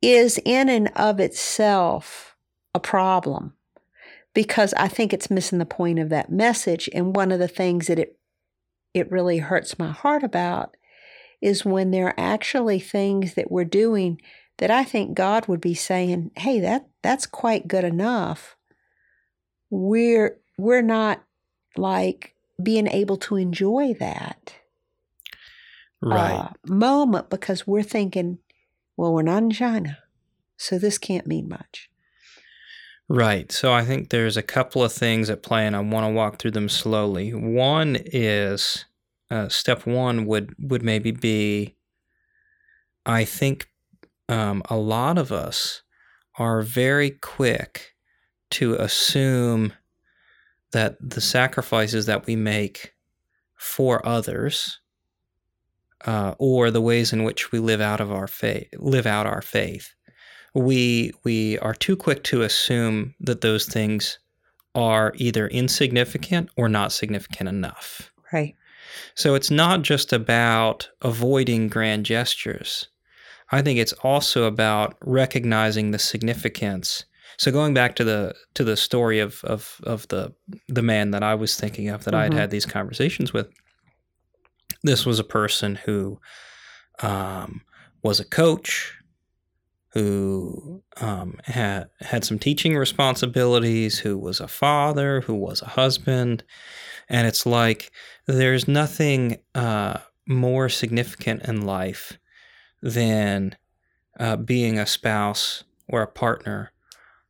is 0.00 0.40
in 0.44 0.68
and 0.68 0.90
of 0.96 1.20
itself 1.20 2.36
a 2.74 2.80
problem 2.80 3.54
because 4.34 4.74
I 4.74 4.88
think 4.88 5.12
it's 5.12 5.30
missing 5.30 5.58
the 5.58 5.66
point 5.66 5.98
of 5.98 6.08
that 6.10 6.30
message. 6.30 6.88
And 6.92 7.16
one 7.16 7.32
of 7.32 7.38
the 7.38 7.48
things 7.48 7.86
that 7.86 7.98
it 7.98 8.18
it 8.94 9.10
really 9.10 9.38
hurts 9.38 9.78
my 9.78 9.90
heart 9.90 10.22
about 10.22 10.74
is 11.42 11.66
when 11.66 11.90
there 11.90 12.06
are 12.06 12.14
actually 12.16 12.80
things 12.80 13.34
that 13.34 13.50
we're 13.50 13.64
doing 13.64 14.18
that 14.58 14.70
I 14.70 14.84
think 14.84 15.14
God 15.14 15.46
would 15.48 15.60
be 15.60 15.74
saying, 15.74 16.30
"Hey, 16.36 16.60
that 16.60 16.88
that's 17.02 17.26
quite 17.26 17.68
good 17.68 17.84
enough." 17.84 18.56
We're 19.70 20.38
we're 20.58 20.82
not 20.82 21.22
like 21.76 22.34
being 22.62 22.86
able 22.86 23.18
to 23.18 23.36
enjoy 23.36 23.94
that 23.94 24.54
right 26.00 26.32
uh, 26.32 26.48
moment 26.66 27.28
because 27.28 27.66
we're 27.66 27.82
thinking, 27.82 28.38
well, 28.96 29.12
we're 29.12 29.22
not 29.22 29.42
in 29.42 29.50
China, 29.50 29.98
so 30.56 30.78
this 30.78 30.98
can't 30.98 31.26
mean 31.26 31.48
much. 31.48 31.90
Right. 33.08 33.52
So 33.52 33.72
I 33.72 33.84
think 33.84 34.10
there's 34.10 34.36
a 34.36 34.42
couple 34.42 34.82
of 34.82 34.92
things 34.92 35.30
at 35.30 35.42
play, 35.42 35.66
and 35.66 35.76
I 35.76 35.80
want 35.80 36.06
to 36.06 36.12
walk 36.12 36.38
through 36.38 36.50
them 36.52 36.68
slowly. 36.68 37.32
One 37.32 37.96
is 38.04 38.84
uh, 39.30 39.48
step 39.48 39.86
one 39.86 40.26
would 40.26 40.54
would 40.58 40.82
maybe 40.82 41.12
be, 41.12 41.76
I 43.04 43.24
think 43.24 43.68
um, 44.28 44.62
a 44.68 44.76
lot 44.76 45.18
of 45.18 45.32
us 45.32 45.82
are 46.38 46.62
very 46.62 47.10
quick 47.10 47.94
to 48.50 48.74
assume 48.74 49.72
that 50.72 50.96
the 51.00 51.20
sacrifices 51.20 52.06
that 52.06 52.26
we 52.26 52.36
make 52.36 52.94
for 53.54 54.06
others 54.06 54.80
uh, 56.04 56.34
or 56.38 56.70
the 56.70 56.80
ways 56.80 57.12
in 57.12 57.24
which 57.24 57.50
we 57.50 57.58
live 57.58 57.80
out 57.80 58.00
of 58.00 58.12
our 58.12 58.26
faith 58.26 58.68
live 58.78 59.06
out 59.06 59.26
our 59.26 59.40
faith 59.40 59.94
we 60.56 61.12
we 61.24 61.58
are 61.58 61.74
too 61.74 61.96
quick 61.96 62.24
to 62.24 62.42
assume 62.42 63.14
that 63.20 63.42
those 63.42 63.66
things 63.66 64.18
are 64.74 65.12
either 65.16 65.48
insignificant 65.48 66.50
or 66.56 66.68
not 66.68 66.92
significant 66.92 67.48
enough. 67.48 68.10
Right. 68.32 68.54
So 69.14 69.34
it's 69.34 69.50
not 69.50 69.82
just 69.82 70.12
about 70.12 70.88
avoiding 71.02 71.68
grand 71.68 72.06
gestures 72.06 72.88
I 73.50 73.62
think 73.62 73.78
it's 73.78 73.92
also 73.92 74.44
about 74.44 74.96
recognizing 75.00 75.90
the 75.90 75.98
significance. 75.98 77.04
So 77.38 77.52
going 77.52 77.74
back 77.74 77.94
to 77.96 78.04
the 78.04 78.34
to 78.54 78.64
the 78.64 78.76
story 78.76 79.20
of 79.20 79.44
of 79.44 79.80
of 79.84 80.08
the 80.08 80.34
the 80.68 80.82
man 80.82 81.10
that 81.10 81.22
I 81.22 81.34
was 81.34 81.56
thinking 81.56 81.88
of 81.88 82.04
that 82.04 82.14
mm-hmm. 82.14 82.20
I 82.20 82.24
had 82.24 82.34
had 82.34 82.50
these 82.50 82.66
conversations 82.66 83.32
with, 83.32 83.48
this 84.82 85.04
was 85.04 85.18
a 85.18 85.24
person 85.24 85.76
who 85.76 86.18
um, 87.00 87.62
was 88.02 88.20
a 88.20 88.24
coach, 88.24 88.94
who 89.92 90.82
um, 91.00 91.38
had 91.44 91.88
had 92.00 92.24
some 92.24 92.38
teaching 92.38 92.76
responsibilities, 92.76 93.98
who 93.98 94.18
was 94.18 94.40
a 94.40 94.48
father, 94.48 95.20
who 95.20 95.34
was 95.34 95.62
a 95.62 95.66
husband, 95.66 96.42
and 97.08 97.26
it's 97.26 97.44
like 97.46 97.92
there's 98.26 98.66
nothing 98.66 99.38
uh, 99.54 99.98
more 100.26 100.68
significant 100.68 101.42
in 101.44 101.66
life 101.66 102.18
than 102.82 103.56
uh, 104.18 104.36
being 104.36 104.78
a 104.78 104.86
spouse 104.86 105.64
or 105.88 106.02
a 106.02 106.06
partner 106.06 106.72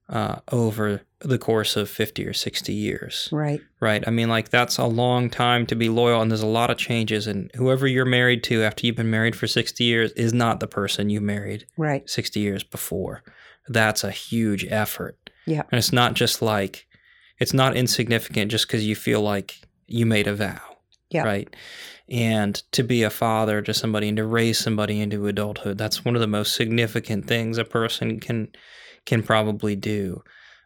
uh, 0.08 0.36
over 0.52 1.02
the 1.20 1.38
course 1.38 1.76
of 1.76 1.88
50 1.88 2.26
or 2.26 2.32
60 2.32 2.72
years. 2.72 3.28
Right. 3.32 3.60
Right. 3.80 4.04
I 4.06 4.10
mean, 4.10 4.28
like, 4.28 4.50
that's 4.50 4.78
a 4.78 4.84
long 4.84 5.30
time 5.30 5.66
to 5.66 5.74
be 5.74 5.88
loyal, 5.88 6.20
and 6.20 6.30
there's 6.30 6.42
a 6.42 6.46
lot 6.46 6.70
of 6.70 6.78
changes. 6.78 7.26
And 7.26 7.50
whoever 7.54 7.86
you're 7.86 8.04
married 8.04 8.44
to 8.44 8.62
after 8.62 8.86
you've 8.86 8.96
been 8.96 9.10
married 9.10 9.34
for 9.34 9.46
60 9.46 9.82
years 9.82 10.12
is 10.12 10.32
not 10.32 10.60
the 10.60 10.68
person 10.68 11.10
you 11.10 11.20
married 11.20 11.66
right. 11.76 12.08
60 12.08 12.38
years 12.38 12.62
before. 12.62 13.22
That's 13.68 14.04
a 14.04 14.10
huge 14.10 14.64
effort. 14.68 15.18
Yeah. 15.46 15.62
And 15.70 15.78
it's 15.78 15.92
not 15.92 16.14
just 16.14 16.42
like, 16.42 16.86
it's 17.38 17.54
not 17.54 17.76
insignificant 17.76 18.50
just 18.50 18.66
because 18.66 18.86
you 18.86 18.94
feel 18.94 19.20
like 19.20 19.60
you 19.86 20.06
made 20.06 20.26
a 20.26 20.34
vow. 20.34 20.60
Yeah. 21.10 21.24
Right 21.24 21.54
and 22.08 22.54
to 22.72 22.82
be 22.82 23.02
a 23.02 23.10
father 23.10 23.60
to 23.62 23.74
somebody 23.74 24.08
and 24.08 24.16
to 24.16 24.24
raise 24.24 24.58
somebody 24.58 25.00
into 25.00 25.26
adulthood. 25.26 25.78
That's 25.78 26.04
one 26.04 26.14
of 26.14 26.20
the 26.20 26.26
most 26.26 26.54
significant 26.54 27.26
things 27.26 27.58
a 27.58 27.64
person 27.64 28.20
can 28.20 28.48
can 29.04 29.22
probably 29.22 29.76
do 29.76 30.22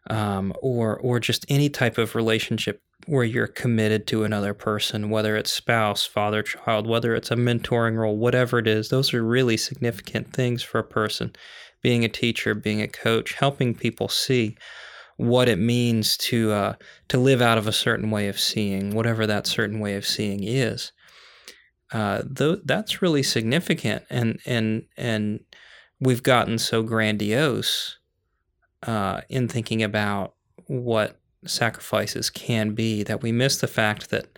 um, 0.09 0.53
or 0.61 0.97
or 0.97 1.19
just 1.19 1.45
any 1.49 1.69
type 1.69 1.97
of 1.97 2.15
relationship 2.15 2.81
where 3.07 3.23
you're 3.23 3.47
committed 3.47 4.05
to 4.05 4.23
another 4.23 4.53
person 4.53 5.09
whether 5.09 5.35
it's 5.35 5.51
spouse 5.51 6.05
father 6.05 6.43
child 6.43 6.87
whether 6.87 7.15
it's 7.15 7.31
a 7.31 7.35
mentoring 7.35 7.97
role 7.97 8.17
whatever 8.17 8.59
it 8.59 8.67
is 8.67 8.89
those 8.89 9.13
are 9.13 9.23
really 9.23 9.57
significant 9.57 10.31
things 10.33 10.61
for 10.63 10.79
a 10.79 10.83
person. 10.83 11.33
Being 11.81 12.05
a 12.05 12.09
teacher 12.09 12.53
being 12.53 12.81
a 12.81 12.87
coach 12.87 13.33
helping 13.33 13.73
people 13.73 14.07
see 14.07 14.57
what 15.17 15.49
it 15.49 15.57
means 15.57 16.17
to 16.17 16.51
uh, 16.51 16.73
to 17.09 17.17
live 17.17 17.41
out 17.41 17.57
of 17.57 17.67
a 17.67 17.71
certain 17.71 18.11
way 18.11 18.27
of 18.27 18.39
seeing 18.39 18.91
whatever 18.91 19.25
that 19.27 19.47
certain 19.47 19.79
way 19.79 19.95
of 19.95 20.05
seeing 20.05 20.43
is 20.43 20.91
uh, 21.91 22.23
th- 22.35 22.59
that's 22.65 23.01
really 23.01 23.23
significant, 23.23 24.03
and 24.09 24.39
and 24.45 24.83
and 24.97 25.41
we've 25.99 26.23
gotten 26.23 26.57
so 26.57 26.83
grandiose 26.83 27.97
uh, 28.83 29.21
in 29.29 29.47
thinking 29.47 29.83
about 29.83 30.33
what 30.67 31.19
sacrifices 31.45 32.29
can 32.29 32.73
be 32.73 33.03
that 33.03 33.21
we 33.21 33.31
miss 33.31 33.57
the 33.57 33.67
fact 33.67 34.09
that 34.09 34.37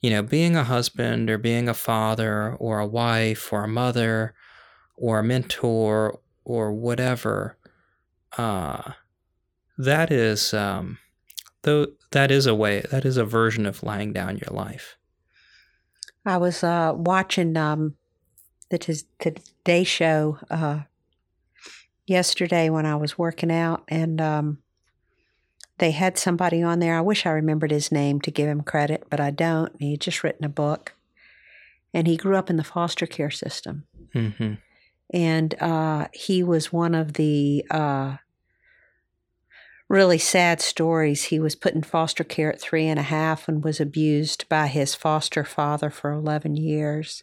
you 0.00 0.10
know 0.10 0.22
being 0.22 0.56
a 0.56 0.64
husband 0.64 1.28
or 1.30 1.38
being 1.38 1.68
a 1.68 1.74
father 1.74 2.54
or 2.54 2.78
a 2.78 2.86
wife 2.86 3.52
or 3.52 3.64
a 3.64 3.68
mother 3.68 4.34
or 4.96 5.18
a 5.18 5.24
mentor 5.24 6.18
or 6.44 6.72
whatever 6.72 7.56
uh, 8.38 8.92
that 9.76 10.10
is 10.10 10.54
um, 10.54 10.98
though 11.62 11.86
that 12.10 12.30
is 12.30 12.46
a 12.46 12.54
way 12.54 12.82
that 12.90 13.04
is 13.04 13.16
a 13.16 13.24
version 13.24 13.66
of 13.66 13.82
laying 13.82 14.12
down 14.12 14.38
your 14.38 14.54
life 14.54 14.96
I 16.26 16.38
was 16.38 16.64
uh, 16.64 16.92
watching 16.94 17.56
um, 17.56 17.96
the 18.70 18.78
t- 18.78 18.94
Today 19.18 19.84
Show 19.84 20.38
uh, 20.50 20.80
yesterday 22.06 22.70
when 22.70 22.86
I 22.86 22.96
was 22.96 23.18
working 23.18 23.52
out, 23.52 23.84
and 23.88 24.20
um, 24.20 24.58
they 25.78 25.90
had 25.90 26.18
somebody 26.18 26.62
on 26.62 26.78
there. 26.78 26.96
I 26.96 27.02
wish 27.02 27.26
I 27.26 27.30
remembered 27.30 27.70
his 27.70 27.92
name 27.92 28.20
to 28.22 28.30
give 28.30 28.48
him 28.48 28.62
credit, 28.62 29.04
but 29.10 29.20
I 29.20 29.30
don't. 29.30 29.72
He 29.78 29.92
had 29.92 30.00
just 30.00 30.24
written 30.24 30.44
a 30.44 30.48
book, 30.50 30.94
and 31.92 32.06
he 32.06 32.16
grew 32.16 32.36
up 32.36 32.48
in 32.50 32.56
the 32.56 32.64
foster 32.64 33.06
care 33.06 33.30
system. 33.30 33.84
hmm 34.12 34.54
And 35.12 35.54
uh, 35.60 36.08
he 36.12 36.42
was 36.42 36.72
one 36.72 36.94
of 36.94 37.14
the 37.14 37.64
uh, 37.70 38.16
really 39.94 40.18
sad 40.18 40.60
stories. 40.60 41.24
He 41.24 41.38
was 41.38 41.54
put 41.54 41.72
in 41.72 41.84
foster 41.84 42.24
care 42.24 42.52
at 42.52 42.60
three 42.60 42.88
and 42.88 42.98
a 42.98 43.02
half 43.02 43.46
and 43.46 43.62
was 43.62 43.80
abused 43.80 44.48
by 44.48 44.66
his 44.66 44.92
foster 44.96 45.44
father 45.44 45.88
for 45.88 46.10
11 46.10 46.56
years 46.56 47.22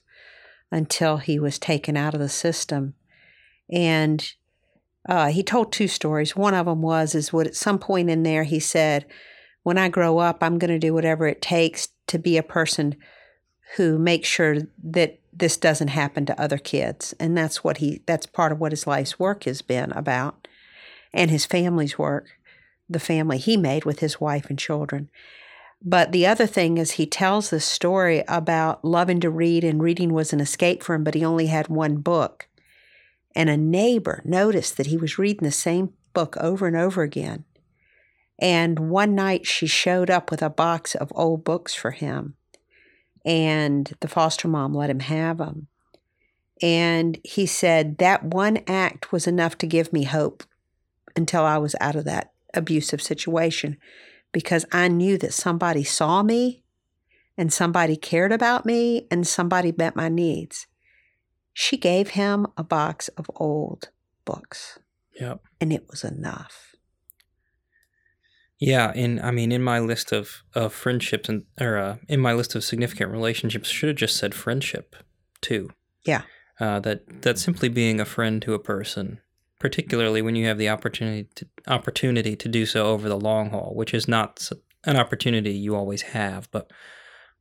until 0.72 1.18
he 1.18 1.38
was 1.38 1.60
taken 1.60 1.98
out 1.98 2.14
of 2.14 2.22
the 2.22 2.30
system. 2.30 2.94
And 3.70 4.26
uh, 5.10 5.28
he 5.32 5.44
told 5.44 5.74
two 5.74 5.90
stories. 5.90 6.34
One 6.34 6.54
of 6.54 6.66
them 6.66 6.82
was 6.82 7.14
is 7.14 7.34
what 7.34 7.46
at 7.46 7.58
some 7.58 7.78
point 7.78 8.10
in 8.10 8.24
there 8.24 8.46
he 8.46 8.60
said, 8.62 9.06
"When 9.64 9.78
I 9.78 9.90
grow 9.90 10.20
up, 10.20 10.38
I'm 10.42 10.58
going 10.58 10.72
to 10.72 10.80
do 10.80 10.94
whatever 10.94 11.28
it 11.28 11.42
takes 11.42 11.90
to 12.08 12.18
be 12.18 12.38
a 12.38 12.44
person 12.44 12.96
who 13.76 14.00
makes 14.00 14.30
sure 14.30 14.60
that 14.84 15.20
this 15.34 15.58
doesn't 15.58 15.90
happen 15.90 16.26
to 16.28 16.42
other 16.42 16.58
kids." 16.58 17.14
And 17.20 17.38
that's 17.38 17.66
what 17.66 17.78
he 17.78 18.02
that's 18.06 18.28
part 18.28 18.54
of 18.54 18.60
what 18.60 18.72
his 18.72 18.88
life's 18.88 19.20
work 19.20 19.44
has 19.44 19.62
been 19.62 19.92
about, 19.92 20.48
and 21.14 21.32
his 21.32 21.46
family's 21.46 21.98
work, 21.98 22.28
the 22.94 23.00
family 23.00 23.38
he 23.38 23.58
made 23.58 23.86
with 23.86 24.00
his 24.00 24.20
wife 24.20 24.50
and 24.50 24.60
children. 24.60 25.10
But 25.84 26.12
the 26.12 26.28
other 26.28 26.46
thing 26.46 26.78
is, 26.78 26.92
he 26.92 27.08
tells 27.08 27.50
this 27.50 27.66
story 27.66 28.24
about 28.28 28.86
loving 28.86 29.20
to 29.22 29.30
read, 29.30 29.64
and 29.64 29.82
reading 29.82 30.14
was 30.14 30.32
an 30.32 30.40
escape 30.40 30.84
for 30.84 30.94
him, 30.94 31.04
but 31.04 31.16
he 31.16 31.26
only 31.26 31.48
had 31.48 31.70
one 31.70 31.98
book. 31.98 32.48
And 33.36 33.50
a 33.50 33.58
neighbor 33.58 34.22
noticed 34.24 34.78
that 34.78 34.88
he 34.88 34.98
was 34.98 35.18
reading 35.18 35.44
the 35.44 35.52
same 35.52 35.94
book 36.14 36.38
over 36.38 36.68
and 36.68 36.76
over 36.76 37.02
again. 37.02 37.46
And 38.40 38.92
one 38.92 39.16
night 39.16 39.48
she 39.48 39.66
showed 39.68 40.10
up 40.10 40.30
with 40.30 40.42
a 40.42 40.50
box 40.50 40.94
of 40.94 41.12
old 41.16 41.44
books 41.44 41.74
for 41.74 41.92
him. 41.92 42.36
And 43.26 43.92
the 44.02 44.08
foster 44.08 44.48
mom 44.48 44.74
let 44.74 44.90
him 44.90 45.00
have 45.00 45.38
them. 45.38 45.68
And 46.62 47.20
he 47.24 47.46
said, 47.46 47.98
That 47.98 48.24
one 48.24 48.60
act 48.68 49.12
was 49.12 49.28
enough 49.28 49.58
to 49.60 49.68
give 49.68 49.94
me 49.94 50.04
hope 50.04 50.44
until 51.16 51.44
I 51.44 51.58
was 51.58 51.76
out 51.80 51.96
of 51.96 52.06
that 52.06 52.31
abusive 52.54 53.02
situation 53.02 53.78
because 54.32 54.66
I 54.72 54.88
knew 54.88 55.18
that 55.18 55.34
somebody 55.34 55.84
saw 55.84 56.24
me 56.24 56.64
and 57.38 57.52
somebody 57.52 57.96
cared 57.96 58.32
about 58.32 58.66
me 58.66 59.08
and 59.12 59.28
somebody 59.28 59.74
met 59.76 59.96
my 59.96 60.10
needs. 60.10 60.68
She 61.54 61.78
gave 61.78 62.10
him 62.12 62.48
a 62.56 62.64
box 62.64 63.08
of 63.10 63.30
old 63.36 63.90
books, 64.26 64.80
Yep. 65.20 65.42
and 65.60 65.74
it 65.74 65.86
was 65.90 66.04
enough. 66.04 66.76
Yeah, 68.60 68.94
in 68.94 69.20
I 69.20 69.32
mean, 69.32 69.52
in 69.52 69.64
my 69.64 69.80
list 69.80 70.12
of 70.12 70.44
of 70.54 70.72
friendships 70.72 71.28
and 71.28 71.46
or 71.60 71.78
uh, 71.78 71.98
in 72.08 72.20
my 72.20 72.34
list 72.34 72.54
of 72.56 72.64
significant 72.64 73.12
relationships, 73.12 73.70
should 73.70 73.90
have 73.90 73.98
just 73.98 74.16
said 74.18 74.36
friendship 74.36 74.96
too. 75.42 75.72
Yeah. 76.06 76.22
Uh, 76.60 76.80
that 76.82 77.24
that 77.24 77.40
simply 77.40 77.70
being 77.70 78.00
a 78.00 78.06
friend 78.06 78.40
to 78.44 78.54
a 78.54 78.60
person, 78.60 79.20
particularly 79.62 80.24
when 80.24 80.36
you 80.36 80.48
have 80.48 80.58
the 80.58 80.70
opportunity 80.70 81.30
to 81.36 81.46
opportunity 81.68 82.36
to 82.36 82.50
do 82.50 82.66
so 82.66 82.88
over 82.88 83.08
the 83.08 83.20
long 83.20 83.52
haul, 83.52 83.74
which 83.76 83.94
is 83.94 84.08
not 84.08 84.50
an 84.86 84.98
opportunity 84.98 85.52
you 85.52 85.76
always 85.76 86.02
have, 86.02 86.50
but 86.50 86.72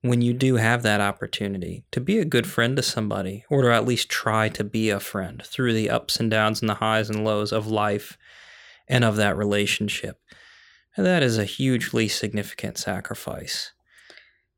when 0.03 0.21
you 0.21 0.35
do 0.35 0.57
have 0.57 0.83
that 0.83 1.01
opportunity 1.01 1.83
to 1.91 2.01
be 2.01 2.19
a 2.19 2.27
good 2.27 2.47
friend 2.47 2.77
to 2.77 2.83
somebody, 2.83 3.45
or 3.49 3.63
to 3.63 3.73
at 3.73 3.87
least 3.87 4.11
try 4.11 4.51
to 4.51 4.63
be 4.63 4.91
a 4.91 5.01
friend 5.01 5.43
through 5.47 5.73
the 5.73 5.89
ups 5.89 6.21
and 6.21 6.31
downs 6.31 6.61
and 6.61 6.69
the 6.69 6.75
highs 6.75 7.09
and 7.09 7.25
lows 7.25 7.53
of 7.53 7.67
life 7.67 8.19
and 8.87 9.03
of 9.03 9.17
that 9.17 9.37
relationship. 9.37 10.21
That 10.99 11.23
is 11.23 11.39
a 11.39 11.45
hugely 11.45 12.07
significant 12.07 12.77
sacrifice. 12.77 13.73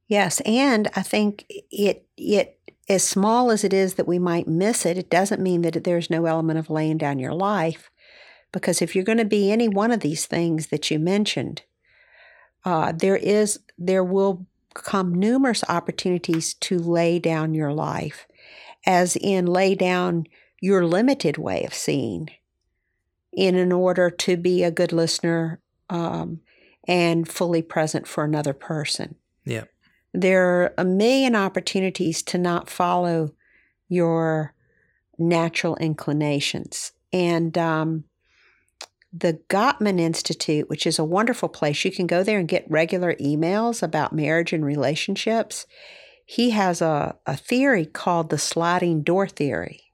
Yes, 0.08 0.40
and 0.40 0.90
I 0.96 1.02
think 1.02 1.46
it 1.48 2.06
it 2.16 2.58
as 2.88 3.02
small 3.02 3.50
as 3.50 3.64
it 3.64 3.72
is 3.72 3.94
that 3.94 4.08
we 4.08 4.18
might 4.18 4.48
miss 4.48 4.84
it, 4.84 4.98
it 4.98 5.10
doesn't 5.10 5.42
mean 5.42 5.62
that 5.62 5.84
there's 5.84 6.10
no 6.10 6.26
element 6.26 6.58
of 6.58 6.70
laying 6.70 6.98
down 6.98 7.18
your 7.18 7.34
life. 7.34 7.90
Because 8.50 8.82
if 8.82 8.94
you're 8.94 9.04
going 9.04 9.18
to 9.18 9.24
be 9.24 9.50
any 9.50 9.68
one 9.68 9.90
of 9.90 10.00
these 10.00 10.26
things 10.26 10.66
that 10.68 10.90
you 10.90 10.98
mentioned, 10.98 11.62
uh, 12.64 12.92
there 12.92 13.16
is 13.16 13.60
there 13.78 14.04
will 14.04 14.46
come 14.74 15.14
numerous 15.14 15.64
opportunities 15.68 16.54
to 16.54 16.78
lay 16.78 17.18
down 17.18 17.54
your 17.54 17.72
life, 17.72 18.26
as 18.86 19.16
in 19.16 19.46
lay 19.46 19.74
down 19.74 20.26
your 20.60 20.86
limited 20.86 21.38
way 21.38 21.64
of 21.64 21.74
seeing, 21.74 22.30
in 23.32 23.56
an 23.56 23.72
order 23.72 24.10
to 24.10 24.36
be 24.36 24.62
a 24.62 24.70
good 24.70 24.92
listener 24.92 25.60
um, 25.88 26.40
and 26.86 27.28
fully 27.28 27.62
present 27.62 28.06
for 28.06 28.24
another 28.24 28.52
person 28.52 29.16
Yep. 29.44 29.68
There 30.14 30.46
are 30.46 30.74
a 30.76 30.84
million 30.84 31.34
opportunities 31.34 32.22
to 32.22 32.38
not 32.38 32.68
follow 32.68 33.32
your 33.88 34.54
natural 35.18 35.76
inclinations. 35.76 36.92
And 37.12 37.56
um, 37.56 38.04
the 39.12 39.40
Gottman 39.48 40.00
Institute, 40.00 40.68
which 40.68 40.86
is 40.86 40.98
a 40.98 41.04
wonderful 41.04 41.48
place, 41.48 41.84
you 41.84 41.92
can 41.92 42.06
go 42.06 42.22
there 42.22 42.38
and 42.38 42.48
get 42.48 42.70
regular 42.70 43.14
emails 43.14 43.82
about 43.82 44.12
marriage 44.12 44.52
and 44.52 44.64
relationships. 44.64 45.66
He 46.24 46.50
has 46.50 46.80
a, 46.80 47.16
a 47.26 47.36
theory 47.36 47.86
called 47.86 48.30
the 48.30 48.38
sliding 48.38 49.02
door 49.02 49.28
theory. 49.28 49.92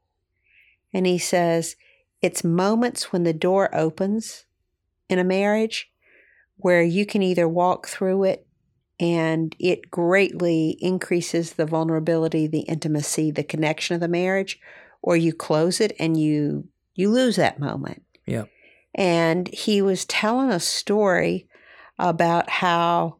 And 0.92 1.06
he 1.06 1.18
says 1.18 1.76
it's 2.22 2.42
moments 2.42 3.12
when 3.12 3.24
the 3.24 3.32
door 3.32 3.74
opens 3.74 4.46
in 5.08 5.18
a 5.18 5.24
marriage 5.24 5.90
where 6.56 6.82
you 6.82 7.06
can 7.06 7.22
either 7.22 7.48
walk 7.48 7.86
through 7.86 8.24
it 8.24 8.47
and 9.00 9.54
it 9.58 9.90
greatly 9.90 10.76
increases 10.80 11.52
the 11.52 11.66
vulnerability, 11.66 12.46
the 12.46 12.60
intimacy, 12.60 13.30
the 13.30 13.44
connection 13.44 13.94
of 13.94 14.00
the 14.00 14.08
marriage, 14.08 14.60
or 15.02 15.16
you 15.16 15.32
close 15.32 15.80
it 15.80 15.94
and 15.98 16.20
you 16.20 16.68
you 16.94 17.10
lose 17.10 17.36
that 17.36 17.60
moment. 17.60 18.02
Yeah. 18.26 18.44
And 18.94 19.48
he 19.48 19.80
was 19.80 20.04
telling 20.04 20.50
a 20.50 20.58
story 20.58 21.46
about 21.98 22.50
how 22.50 23.18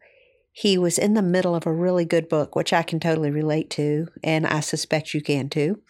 he 0.51 0.77
was 0.77 0.99
in 0.99 1.15
the 1.15 1.23
middle 1.23 1.55
of 1.55 1.67
a 1.67 1.73
really 1.73 2.05
good 2.05 2.29
book, 2.29 2.57
which 2.57 2.73
I 2.73 2.83
can 2.83 2.99
totally 2.99 3.31
relate 3.31 3.71
to, 3.71 4.09
and 4.25 4.45
I 4.45 4.59
suspect 4.59 5.15
you 5.15 5.21
can 5.21 5.49
too. 5.49 5.81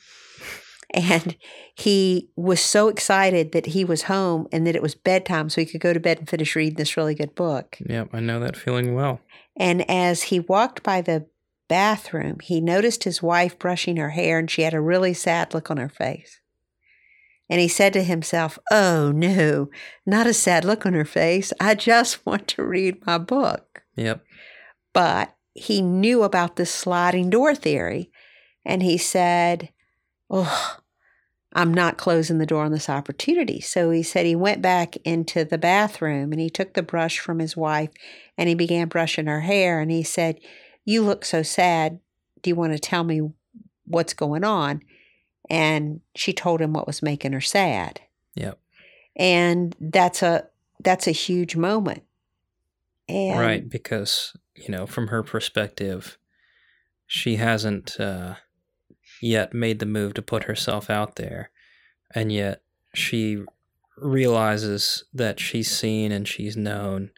And 0.94 1.36
he 1.74 2.30
was 2.34 2.60
so 2.60 2.88
excited 2.88 3.52
that 3.52 3.66
he 3.66 3.84
was 3.84 4.02
home 4.04 4.48
and 4.52 4.66
that 4.66 4.76
it 4.76 4.82
was 4.82 4.94
bedtime 4.94 5.50
so 5.50 5.60
he 5.60 5.66
could 5.66 5.82
go 5.82 5.92
to 5.92 6.00
bed 6.00 6.18
and 6.18 6.28
finish 6.28 6.56
reading 6.56 6.76
this 6.76 6.96
really 6.96 7.14
good 7.14 7.34
book. 7.34 7.76
Yep. 7.86 8.10
I 8.12 8.20
know 8.20 8.40
that 8.40 8.56
feeling 8.56 8.94
well. 8.94 9.20
And 9.56 9.88
as 9.90 10.24
he 10.24 10.40
walked 10.40 10.82
by 10.82 11.02
the 11.02 11.26
bathroom, 11.68 12.38
he 12.42 12.60
noticed 12.60 13.04
his 13.04 13.22
wife 13.22 13.58
brushing 13.58 13.96
her 13.96 14.10
hair 14.10 14.38
and 14.38 14.50
she 14.50 14.62
had 14.62 14.72
a 14.72 14.80
really 14.80 15.12
sad 15.12 15.52
look 15.52 15.70
on 15.70 15.76
her 15.76 15.90
face. 15.90 16.40
And 17.50 17.60
he 17.60 17.68
said 17.68 17.92
to 17.94 18.02
himself, 18.02 18.58
Oh 18.70 19.12
no, 19.14 19.68
not 20.06 20.26
a 20.26 20.34
sad 20.34 20.64
look 20.64 20.86
on 20.86 20.94
her 20.94 21.04
face. 21.04 21.52
I 21.60 21.74
just 21.74 22.24
want 22.26 22.48
to 22.48 22.62
read 22.62 23.04
my 23.06 23.18
book. 23.18 23.82
Yep. 23.96 24.24
But 24.94 25.34
he 25.54 25.82
knew 25.82 26.22
about 26.22 26.56
this 26.56 26.70
sliding 26.70 27.30
door 27.30 27.54
theory. 27.54 28.10
And 28.64 28.82
he 28.82 28.98
said, 28.98 29.70
Oh, 30.30 30.78
I'm 31.54 31.72
not 31.72 31.96
closing 31.96 32.38
the 32.38 32.46
door 32.46 32.64
on 32.64 32.72
this 32.72 32.88
opportunity. 32.90 33.60
So 33.60 33.90
he 33.90 34.02
said 34.02 34.26
he 34.26 34.36
went 34.36 34.60
back 34.60 34.96
into 34.98 35.44
the 35.44 35.58
bathroom 35.58 36.32
and 36.32 36.40
he 36.40 36.50
took 36.50 36.74
the 36.74 36.82
brush 36.82 37.18
from 37.18 37.38
his 37.38 37.56
wife 37.56 37.90
and 38.36 38.48
he 38.48 38.54
began 38.54 38.88
brushing 38.88 39.26
her 39.26 39.40
hair. 39.40 39.80
And 39.80 39.90
he 39.90 40.02
said, 40.02 40.38
You 40.84 41.02
look 41.02 41.24
so 41.24 41.42
sad. 41.42 42.00
Do 42.42 42.50
you 42.50 42.56
want 42.56 42.74
to 42.74 42.78
tell 42.78 43.02
me 43.02 43.22
what's 43.86 44.12
going 44.12 44.44
on? 44.44 44.82
And 45.48 46.00
she 46.14 46.32
told 46.32 46.60
him 46.60 46.74
what 46.74 46.86
was 46.86 47.02
making 47.02 47.32
her 47.32 47.40
sad. 47.40 48.02
Yep. 48.34 48.58
And 49.16 49.74
that's 49.80 50.22
a 50.22 50.46
that's 50.80 51.06
a 51.06 51.12
huge 51.12 51.56
moment. 51.56 52.02
And 53.08 53.40
right. 53.40 53.68
Because, 53.68 54.36
you 54.54 54.68
know, 54.68 54.86
from 54.86 55.08
her 55.08 55.22
perspective, 55.22 56.18
she 57.06 57.36
hasn't 57.36 57.98
uh, 57.98 58.34
yet 59.20 59.52
made 59.54 59.78
the 59.78 59.86
move 59.86 60.14
to 60.14 60.22
put 60.22 60.44
herself 60.44 60.90
out 60.90 61.16
there. 61.16 61.50
And 62.14 62.32
yet 62.32 62.62
she 62.94 63.42
realizes 63.96 65.04
that 65.12 65.40
she's 65.40 65.70
seen 65.70 66.12
and 66.12 66.26
she's 66.26 66.56
known, 66.56 67.10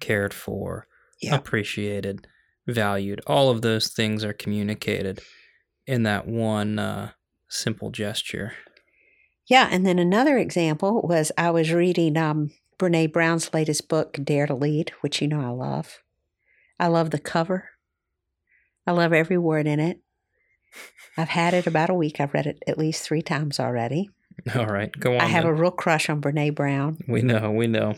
cared 0.00 0.32
for, 0.34 0.86
Yeah. 1.20 1.34
appreciated, 1.34 2.26
valued. 2.66 3.20
All 3.26 3.50
of 3.50 3.62
those 3.62 3.88
things 3.88 4.24
are 4.24 4.32
communicated 4.32 5.20
in 5.86 6.04
that 6.04 6.26
one 6.26 6.78
uh, 6.78 7.10
simple 7.48 7.90
gesture. 7.90 8.52
Yeah, 9.46 9.68
and 9.70 9.84
then 9.84 9.98
another 9.98 10.38
example 10.38 11.02
was 11.02 11.32
I 11.36 11.50
was 11.50 11.72
reading 11.72 12.16
um, 12.16 12.50
Brene 12.78 13.12
Brown's 13.12 13.52
latest 13.52 13.88
book, 13.88 14.16
Dare 14.22 14.46
to 14.46 14.54
Lead, 14.54 14.92
which 15.00 15.20
you 15.20 15.28
know 15.28 15.40
I 15.40 15.50
love. 15.50 15.98
I 16.78 16.86
love 16.86 17.10
the 17.10 17.18
cover. 17.18 17.68
I 18.86 18.92
love 18.92 19.12
every 19.12 19.38
word 19.38 19.66
in 19.66 19.78
it. 19.80 20.00
I've 21.16 21.28
had 21.28 21.54
it 21.54 21.66
about 21.66 21.90
a 21.90 21.94
week. 21.94 22.20
I've 22.20 22.32
read 22.32 22.46
it 22.46 22.62
at 22.66 22.78
least 22.78 23.02
three 23.02 23.22
times 23.22 23.60
already. 23.60 24.10
All 24.54 24.66
right, 24.66 24.90
go 24.98 25.14
on. 25.14 25.20
I 25.20 25.26
have 25.26 25.44
then. 25.44 25.52
a 25.52 25.54
real 25.54 25.70
crush 25.70 26.08
on 26.08 26.20
Brene 26.20 26.54
Brown. 26.54 26.98
we 27.06 27.22
know, 27.22 27.50
we 27.50 27.66
know. 27.66 27.94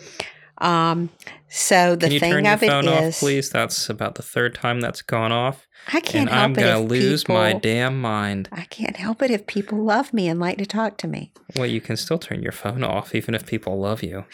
Um, 0.59 1.11
so 1.49 1.97
the 1.97 2.07
Can 2.07 2.13
you 2.13 2.21
thing 2.21 2.33
turn 2.33 2.45
your 2.45 2.55
of 2.55 2.63
it 2.63 2.69
phone 2.69 2.89
off, 2.89 3.03
is, 3.03 3.19
please? 3.19 3.51
That's 3.51 3.89
about 3.89 4.15
the 4.15 4.23
third 4.23 4.55
time 4.55 4.81
that's 4.81 5.03
gone 5.03 5.33
off, 5.33 5.67
I 5.93 6.01
can't 6.01 6.29
and 6.29 6.31
help 6.31 6.45
I'm 6.45 6.53
it 6.53 6.55
gonna 6.57 6.83
if 6.85 6.91
lose 6.91 7.29
my 7.29 7.53
damn 7.55 8.01
mind. 8.01 8.49
I 8.53 8.63
can't 8.65 8.97
help 8.97 9.23
it 9.23 9.31
if 9.31 9.47
people 9.47 9.83
love 9.85 10.13
me 10.13 10.29
and 10.29 10.39
like 10.39 10.59
to 10.59 10.67
talk 10.67 10.97
to 10.99 11.09
me. 11.09 11.33
Well, 11.57 11.67
you 11.67 11.81
can 11.81 11.97
still 11.97 12.19
turn 12.19 12.43
your 12.43 12.53
phone 12.53 12.85
off 12.85 13.15
even 13.15 13.35
if 13.35 13.47
people 13.47 13.79
love 13.81 14.03
you. 14.03 14.25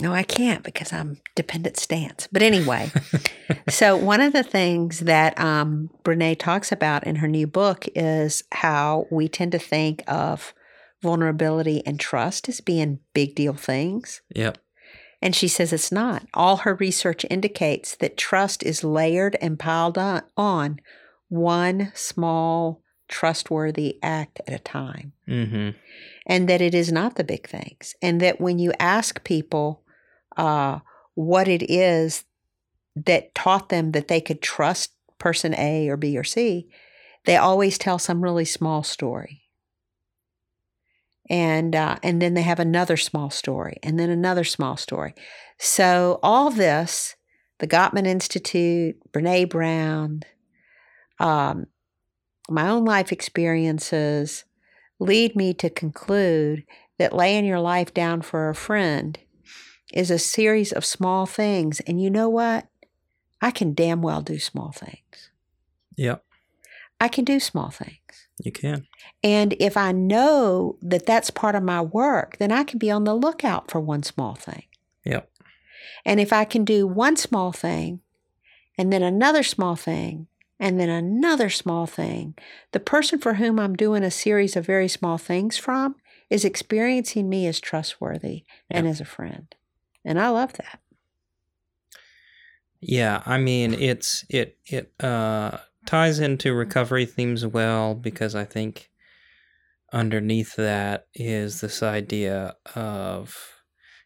No, 0.00 0.12
I 0.12 0.22
can't 0.22 0.62
because 0.62 0.92
I'm 0.92 1.20
dependent 1.34 1.76
stance. 1.76 2.28
But 2.30 2.42
anyway, 2.42 2.90
so 3.68 3.96
one 3.96 4.20
of 4.20 4.32
the 4.32 4.42
things 4.42 5.00
that 5.00 5.38
um, 5.40 5.90
Brene 6.04 6.38
talks 6.38 6.72
about 6.72 7.06
in 7.06 7.16
her 7.16 7.28
new 7.28 7.46
book 7.46 7.86
is 7.94 8.44
how 8.52 9.06
we 9.10 9.28
tend 9.28 9.52
to 9.52 9.58
think 9.58 10.02
of 10.06 10.54
vulnerability 11.02 11.82
and 11.86 11.98
trust 11.98 12.48
as 12.48 12.60
being 12.60 13.00
big 13.14 13.34
deal 13.34 13.54
things. 13.54 14.20
Yep. 14.34 14.58
And 15.22 15.36
she 15.36 15.48
says 15.48 15.72
it's 15.72 15.92
not. 15.92 16.26
All 16.32 16.58
her 16.58 16.74
research 16.74 17.26
indicates 17.28 17.94
that 17.96 18.16
trust 18.16 18.62
is 18.62 18.84
layered 18.84 19.36
and 19.40 19.58
piled 19.58 19.98
on, 19.98 20.22
on 20.36 20.80
one 21.28 21.92
small, 21.94 22.82
trustworthy 23.08 23.98
act 24.02 24.40
at 24.46 24.54
a 24.54 24.58
time 24.58 25.12
Mm-hmm. 25.28 25.76
and 26.26 26.48
that 26.48 26.60
it 26.60 26.74
is 26.74 26.90
not 26.90 27.14
the 27.14 27.24
big 27.24 27.48
things. 27.48 27.94
And 28.02 28.20
that 28.20 28.40
when 28.40 28.58
you 28.58 28.72
ask 28.80 29.22
people 29.22 29.79
uh, 30.40 30.80
what 31.14 31.48
it 31.48 31.70
is 31.70 32.24
that 32.96 33.34
taught 33.34 33.68
them 33.68 33.92
that 33.92 34.08
they 34.08 34.22
could 34.22 34.40
trust 34.40 34.92
person 35.18 35.54
A 35.54 35.88
or 35.90 35.98
B 35.98 36.16
or 36.16 36.24
C, 36.24 36.66
they 37.26 37.36
always 37.36 37.76
tell 37.76 37.98
some 37.98 38.24
really 38.24 38.46
small 38.46 38.82
story. 38.82 39.42
And 41.28 41.76
uh, 41.76 41.96
and 42.02 42.22
then 42.22 42.32
they 42.32 42.42
have 42.42 42.58
another 42.58 42.96
small 42.96 43.30
story, 43.30 43.76
and 43.82 44.00
then 44.00 44.10
another 44.10 44.42
small 44.42 44.76
story. 44.76 45.14
So 45.58 46.18
all 46.22 46.50
this, 46.50 47.14
the 47.58 47.68
Gottman 47.68 48.06
Institute, 48.06 48.96
Brene 49.12 49.48
Brown, 49.48 50.22
um, 51.20 51.66
my 52.48 52.68
own 52.68 52.84
life 52.84 53.12
experiences, 53.12 54.44
lead 54.98 55.36
me 55.36 55.52
to 55.54 55.70
conclude 55.70 56.64
that 56.98 57.12
laying 57.12 57.44
your 57.44 57.60
life 57.60 57.94
down 57.94 58.22
for 58.22 58.48
a 58.48 58.54
friend 58.54 59.18
is 59.92 60.10
a 60.10 60.18
series 60.18 60.72
of 60.72 60.84
small 60.84 61.26
things. 61.26 61.80
And 61.80 62.00
you 62.00 62.10
know 62.10 62.28
what? 62.28 62.66
I 63.40 63.50
can 63.50 63.74
damn 63.74 64.02
well 64.02 64.20
do 64.20 64.38
small 64.38 64.72
things. 64.72 65.30
Yep. 65.96 66.24
I 67.00 67.08
can 67.08 67.24
do 67.24 67.40
small 67.40 67.70
things. 67.70 68.28
You 68.42 68.52
can. 68.52 68.86
And 69.22 69.54
if 69.58 69.76
I 69.76 69.92
know 69.92 70.76
that 70.82 71.06
that's 71.06 71.30
part 71.30 71.54
of 71.54 71.62
my 71.62 71.80
work, 71.80 72.36
then 72.38 72.52
I 72.52 72.64
can 72.64 72.78
be 72.78 72.90
on 72.90 73.04
the 73.04 73.14
lookout 73.14 73.70
for 73.70 73.80
one 73.80 74.02
small 74.02 74.34
thing. 74.34 74.64
Yep. 75.04 75.30
And 76.04 76.20
if 76.20 76.32
I 76.32 76.44
can 76.44 76.64
do 76.64 76.86
one 76.86 77.16
small 77.16 77.52
thing 77.52 78.00
and 78.78 78.92
then 78.92 79.02
another 79.02 79.42
small 79.42 79.76
thing 79.76 80.26
and 80.58 80.78
then 80.78 80.90
another 80.90 81.48
small 81.48 81.86
thing, 81.86 82.34
the 82.72 82.80
person 82.80 83.18
for 83.18 83.34
whom 83.34 83.58
I'm 83.58 83.76
doing 83.76 84.02
a 84.02 84.10
series 84.10 84.56
of 84.56 84.66
very 84.66 84.88
small 84.88 85.18
things 85.18 85.56
from 85.56 85.96
is 86.28 86.44
experiencing 86.44 87.28
me 87.28 87.46
as 87.46 87.60
trustworthy 87.60 88.44
and 88.70 88.86
as 88.86 89.00
a 89.00 89.06
friend. 89.06 89.54
And 90.04 90.18
I 90.18 90.28
love 90.30 90.52
that. 90.54 90.80
Yeah, 92.80 93.22
I 93.26 93.38
mean 93.38 93.74
it's 93.74 94.24
it 94.30 94.58
it 94.66 94.92
uh 95.00 95.58
ties 95.86 96.18
into 96.18 96.54
recovery 96.54 97.04
themes 97.06 97.46
well 97.46 97.94
because 97.94 98.34
I 98.34 98.44
think 98.44 98.90
underneath 99.92 100.56
that 100.56 101.06
is 101.14 101.60
this 101.60 101.82
idea 101.82 102.54
of 102.74 103.36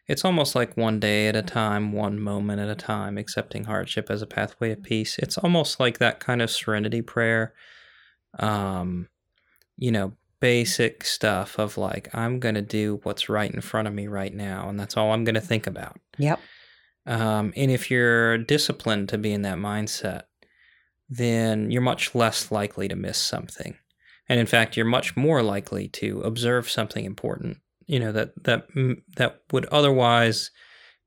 it's 0.07 0.25
almost 0.25 0.55
like 0.55 0.77
one 0.77 0.99
day 0.99 1.27
at 1.27 1.35
a 1.35 1.41
time, 1.41 1.91
one 1.91 2.19
moment 2.19 2.61
at 2.61 2.69
a 2.69 2.75
time, 2.75 3.17
accepting 3.17 3.63
hardship 3.63 4.11
as 4.11 4.21
a 4.21 4.27
pathway 4.27 4.69
to 4.69 4.75
peace. 4.75 5.17
It's 5.17 5.37
almost 5.37 5.79
like 5.79 5.97
that 5.97 6.19
kind 6.19 6.41
of 6.43 6.51
serenity 6.51 7.01
prayer. 7.01 7.53
Um, 8.37 9.09
you 9.77 9.91
know, 9.91 10.13
basic 10.45 11.03
stuff 11.03 11.57
of 11.57 11.75
like, 11.75 12.07
I'm 12.13 12.39
going 12.39 12.53
to 12.53 12.61
do 12.61 12.99
what's 13.01 13.29
right 13.29 13.51
in 13.51 13.61
front 13.61 13.87
of 13.87 13.95
me 13.95 14.05
right 14.05 14.31
now, 14.31 14.69
and 14.69 14.79
that's 14.79 14.95
all 14.95 15.11
I'm 15.11 15.23
going 15.23 15.41
to 15.41 15.41
think 15.41 15.65
about. 15.65 15.99
Yep. 16.19 16.39
Um, 17.07 17.51
and 17.55 17.71
if 17.71 17.89
you're 17.89 18.37
disciplined 18.37 19.09
to 19.09 19.17
be 19.17 19.31
in 19.33 19.41
that 19.41 19.57
mindset, 19.57 20.23
then 21.09 21.71
you're 21.71 21.81
much 21.81 22.13
less 22.13 22.51
likely 22.51 22.87
to 22.87 22.95
miss 22.95 23.17
something. 23.17 23.75
And 24.29 24.39
in 24.39 24.45
fact, 24.45 24.77
you're 24.77 24.85
much 24.85 25.17
more 25.17 25.41
likely 25.41 25.87
to 25.99 26.21
observe 26.21 26.69
something 26.69 27.05
important, 27.05 27.57
you 27.87 27.99
know, 27.99 28.11
that 28.11 28.29
that 28.43 28.71
mm, 28.75 29.01
that 29.17 29.41
would 29.51 29.65
otherwise 29.65 30.51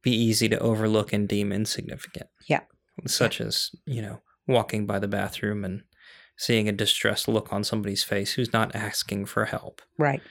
be 0.02 0.10
easy 0.10 0.48
to 0.48 0.58
overlook 0.58 1.12
and 1.12 1.28
deem 1.28 1.52
insignificant. 1.52 2.28
Yeah. 2.48 2.62
Such 3.06 3.40
as, 3.40 3.70
you 3.86 4.02
know, 4.02 4.20
walking 4.48 4.84
by 4.84 4.98
the 4.98 5.06
bathroom 5.08 5.64
and 5.64 5.82
seeing 6.38 6.68
a 6.68 6.72
distressed 6.72 7.28
look 7.28 7.52
on 7.52 7.64
somebody's 7.64 8.04
face 8.04 8.32
who's 8.32 8.52
not 8.52 8.74
asking 8.74 9.26
for 9.26 9.44
help. 9.44 9.82
Right. 9.98 10.22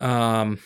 Um, 0.00 0.58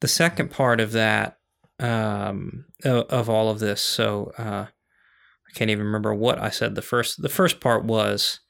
the 0.00 0.08
second 0.08 0.50
part 0.50 0.80
of 0.80 0.92
that, 0.92 1.38
um, 1.80 2.66
of, 2.84 3.06
of 3.08 3.28
all 3.28 3.50
of 3.50 3.58
this, 3.58 3.80
so 3.80 4.32
uh, 4.38 4.66
I 4.68 5.52
can't 5.54 5.70
even 5.70 5.86
remember 5.86 6.14
what 6.14 6.38
I 6.38 6.50
said. 6.50 6.76
The 6.76 6.82
first, 6.82 7.20
the 7.20 7.28
first 7.28 7.60
part 7.60 7.84
was, 7.84 8.40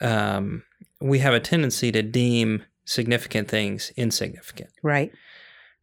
um, 0.00 0.64
we 1.00 1.20
have 1.20 1.34
a 1.34 1.40
tendency 1.40 1.92
to 1.92 2.02
deem 2.02 2.64
significant 2.84 3.48
things 3.48 3.92
insignificant. 3.96 4.70
Right. 4.82 5.12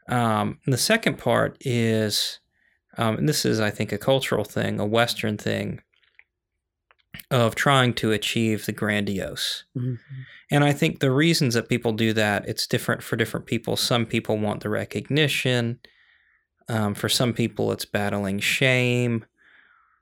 Um, 0.09 0.59
and 0.65 0.73
the 0.73 0.77
second 0.77 1.17
part 1.17 1.57
is, 1.61 2.39
um, 2.97 3.17
and 3.17 3.29
this 3.29 3.45
is, 3.45 3.61
I 3.61 3.69
think, 3.69 3.91
a 3.93 3.97
cultural 3.97 4.43
thing, 4.43 4.79
a 4.79 4.85
Western 4.85 5.37
thing, 5.37 5.81
of 7.31 7.55
trying 7.55 7.93
to 7.95 8.11
achieve 8.11 8.65
the 8.65 8.71
grandiose. 8.71 9.63
Mhm. 9.75 9.97
And 10.51 10.63
I 10.63 10.71
think 10.73 10.99
the 10.99 11.11
reasons 11.11 11.53
that 11.55 11.69
people 11.69 11.91
do 11.91 12.13
that, 12.13 12.47
it's 12.47 12.67
different 12.67 13.03
for 13.03 13.15
different 13.15 13.45
people. 13.45 13.75
Some 13.75 14.05
people 14.05 14.37
want 14.37 14.61
the 14.63 14.69
recognition. 14.69 15.79
Um, 16.69 16.93
for 16.95 17.09
some 17.09 17.33
people, 17.33 17.71
it's 17.71 17.85
battling 17.85 18.39
shame. 18.39 19.25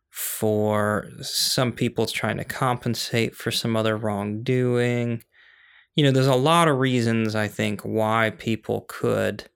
For 0.10 1.10
some 1.22 1.72
people, 1.72 2.04
it's 2.04 2.14
trying 2.14 2.38
to 2.38 2.44
compensate 2.46 3.36
for 3.36 3.52
some 3.52 3.76
other 3.76 3.98
wrongdoing. 3.98 5.24
You 5.96 6.04
know, 6.04 6.12
there's 6.12 6.28
a 6.28 6.36
lot 6.36 6.68
of 6.68 6.80
reasons, 6.80 7.36
I 7.36 7.48
think, 7.48 7.82
why 7.82 8.32
people 8.38 8.86
could 8.88 9.50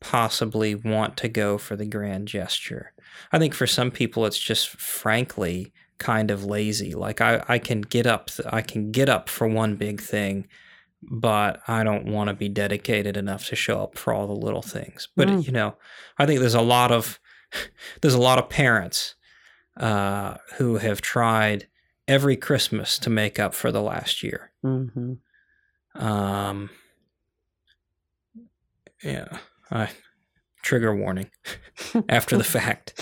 possibly 0.00 0.74
want 0.74 1.16
to 1.18 1.28
go 1.28 1.56
for 1.58 1.76
the 1.76 1.86
grand 1.86 2.26
gesture. 2.26 2.92
I 3.30 3.38
think 3.38 3.54
for 3.54 3.66
some 3.66 3.90
people, 3.90 4.26
it's 4.26 4.38
just 4.38 4.68
frankly 4.70 5.72
kind 6.02 6.30
of 6.30 6.44
lazy. 6.44 6.94
Like 6.94 7.20
I, 7.20 7.42
I 7.48 7.58
can 7.58 7.80
get 7.80 8.06
up, 8.06 8.28
I 8.50 8.60
can 8.62 8.90
get 8.92 9.08
up 9.08 9.28
for 9.28 9.46
one 9.48 9.76
big 9.76 10.00
thing, 10.00 10.48
but 11.02 11.60
I 11.68 11.84
don't 11.84 12.06
want 12.06 12.28
to 12.28 12.34
be 12.34 12.48
dedicated 12.48 13.16
enough 13.16 13.46
to 13.48 13.56
show 13.56 13.82
up 13.82 13.96
for 13.96 14.12
all 14.12 14.26
the 14.26 14.44
little 14.46 14.62
things. 14.62 15.08
But 15.16 15.28
Mm. 15.28 15.46
you 15.46 15.52
know, 15.52 15.76
I 16.18 16.26
think 16.26 16.40
there's 16.40 16.54
a 16.54 16.60
lot 16.60 16.90
of 16.92 17.20
there's 18.00 18.14
a 18.14 18.20
lot 18.20 18.38
of 18.38 18.48
parents 18.48 19.14
uh, 19.76 20.36
who 20.58 20.76
have 20.78 21.00
tried 21.00 21.66
every 22.08 22.36
Christmas 22.36 22.98
to 22.98 23.10
make 23.10 23.38
up 23.38 23.54
for 23.54 23.70
the 23.72 23.82
last 23.82 24.22
year. 24.22 24.50
hmm 24.62 25.14
Um, 25.94 26.70
yeah, 29.02 29.38
I 29.70 29.90
trigger 30.62 30.94
warning 30.94 31.30
after 32.08 32.36
the 32.36 32.44
fact. 32.44 32.94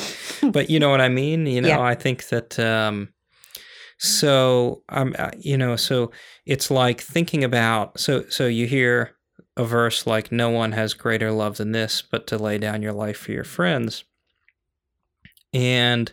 But 0.53 0.71
you 0.71 0.79
know 0.79 0.91
what 0.91 1.01
I 1.01 1.09
mean? 1.09 1.47
You 1.47 1.61
know, 1.61 1.69
Yeah. 1.69 1.81
I 1.81 1.95
think 1.95 2.29
that 2.29 2.59
um 2.59 3.09
so 3.99 4.83
um 4.89 5.15
uh, 5.19 5.31
you 5.39 5.57
know, 5.57 5.77
so 5.77 6.11
it's 6.47 6.71
like 6.71 7.01
thinking 7.01 7.45
about 7.45 7.99
so 8.01 8.25
so 8.29 8.47
you 8.47 8.67
hear 8.67 9.17
a 9.57 9.65
verse 9.65 10.07
like 10.07 10.33
no 10.33 10.49
one 10.49 10.73
has 10.73 10.95
greater 10.95 11.31
love 11.31 11.57
than 11.57 11.73
this 11.73 12.03
but 12.03 12.27
to 12.29 12.39
lay 12.39 12.57
down 12.57 12.83
your 12.83 12.93
life 12.93 13.19
for 13.19 13.33
your 13.33 13.45
friends. 13.45 14.05
And 15.53 16.13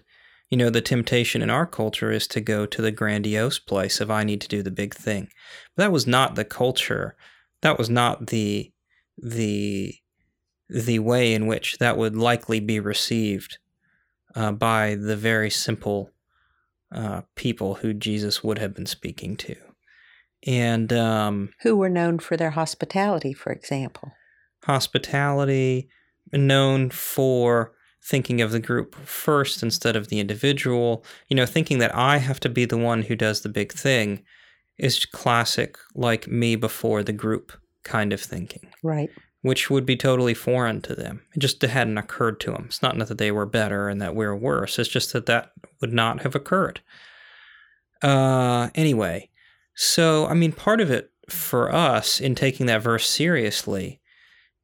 you 0.50 0.58
know, 0.58 0.70
the 0.70 0.82
temptation 0.82 1.42
in 1.42 1.50
our 1.50 1.66
culture 1.66 2.12
is 2.12 2.26
to 2.28 2.40
go 2.40 2.66
to 2.66 2.82
the 2.82 2.92
grandiose 2.92 3.60
place 3.60 4.00
of 4.00 4.10
I 4.10 4.24
need 4.24 4.40
to 4.42 4.48
do 4.48 4.63
the 4.63 4.72
big 4.72 4.94
thing. 4.94 5.28
But 5.76 5.84
that 5.84 5.92
was 5.92 6.08
not 6.08 6.36
the 6.36 6.46
culture. 6.46 7.16
That 7.62 7.78
was 7.78 7.90
not 7.90 8.28
the 8.28 8.72
the 9.18 9.96
the 10.70 11.00
way 11.00 11.34
in 11.34 11.48
which 11.48 11.78
that 11.80 11.98
would 11.98 12.16
likely 12.16 12.60
be 12.60 12.80
received 12.80 13.58
uh, 14.38 14.52
by 14.52 14.93
the 14.93 15.17
very 15.17 15.50
simple 15.50 16.12
uh, 16.91 17.21
people 17.36 17.76
who 17.76 17.91
Jesus 17.93 18.43
would 18.43 18.60
have 18.60 18.76
been 18.76 18.86
speaking 18.86 19.36
to. 19.38 19.56
And 20.45 20.93
um, 20.93 21.50
Who 21.63 21.76
were 21.76 21.89
known 21.89 22.19
for 22.19 22.38
their 22.38 22.52
hospitality, 22.52 23.34
for 23.34 23.52
example. 23.52 24.12
hospitality, 24.63 25.89
known 26.32 26.91
for 26.91 27.73
thinking 28.04 28.39
of 28.39 28.52
the 28.52 28.60
group 28.60 28.95
first 28.95 29.63
instead 29.63 29.95
of 29.95 30.10
the 30.10 30.19
individual, 30.19 31.04
you 31.28 31.36
know, 31.36 31.45
thinking 31.47 31.80
that 31.80 31.95
I 31.95 32.17
have 32.17 32.39
to 32.41 32.50
be 32.50 32.65
the 32.65 32.78
one 32.78 33.02
who 33.02 33.15
does 33.15 33.41
the 33.41 33.50
big 33.50 33.73
thing 33.73 34.23
is 34.78 35.04
classic, 35.06 35.78
like 35.95 36.28
me 36.28 36.56
before 36.56 37.02
the 37.02 37.12
group 37.12 37.52
kind 37.84 38.13
of 38.13 38.21
thinking. 38.21 38.69
Right. 38.84 39.10
Which 39.41 39.69
would 39.69 39.86
be 39.86 39.95
totally 39.95 40.34
foreign 40.34 40.82
to 40.82 40.95
them. 40.95 41.21
It 41.36 41.39
just 41.39 41.62
hadn't 41.62 41.97
occurred 41.97 42.39
to 42.41 42.52
them. 42.52 42.65
It's 42.67 42.82
not 42.82 42.97
that 42.97 43.17
they 43.17 43.32
were 43.32 43.45
better 43.45 43.88
and 43.88 44.02
that 44.02 44.15
we're 44.15 44.36
worse. 44.36 44.80
It's 44.80 44.89
just 44.89 45.13
that 45.13 45.28
that 45.28 45.52
would 45.82 45.93
not 45.93 46.21
have 46.21 46.36
occurred. 46.36 46.82
Uh, 48.02 48.69
anyway, 48.76 49.30
so 49.76 50.28
I 50.28 50.34
mean, 50.34 50.52
part 50.52 50.82
of 50.82 50.91
it 50.91 51.12
for 51.30 51.73
us 51.73 52.19
in 52.19 52.36
taking 52.36 52.65
that 52.67 52.82
verse 52.82 53.08
seriously 53.08 54.02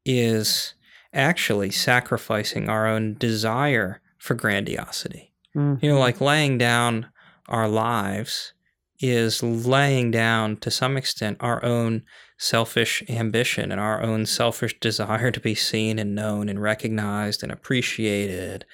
is 0.05 0.73
actually 1.13 1.71
sacrificing 1.71 2.69
our 2.69 2.87
own 2.87 3.15
desire 3.15 4.01
for 4.17 4.33
grandiosity. 4.33 5.33
Mm-hmm. 5.55 5.85
You 5.85 5.91
know, 5.91 5.99
like 5.99 6.19
laying 6.19 6.57
down 6.57 7.07
our 7.47 7.67
lives 7.67 8.53
is 8.99 9.43
laying 9.43 10.11
down 10.11 10.57
to 10.57 10.71
some 10.71 10.97
extent 10.97 11.37
our 11.39 11.63
own 11.63 12.03
selfish 12.43 13.01
ambition 13.07 13.71
and 13.71 13.79
our 13.79 14.03
own 14.03 14.25
selfish 14.25 14.77
desire 14.81 15.31
to 15.31 15.39
be 15.39 15.55
seen 15.55 15.97
and 15.97 16.13
known 16.13 16.49
and 16.49 16.61
recognized 16.61 17.41
and 17.41 17.53
appreciated. 17.53 18.65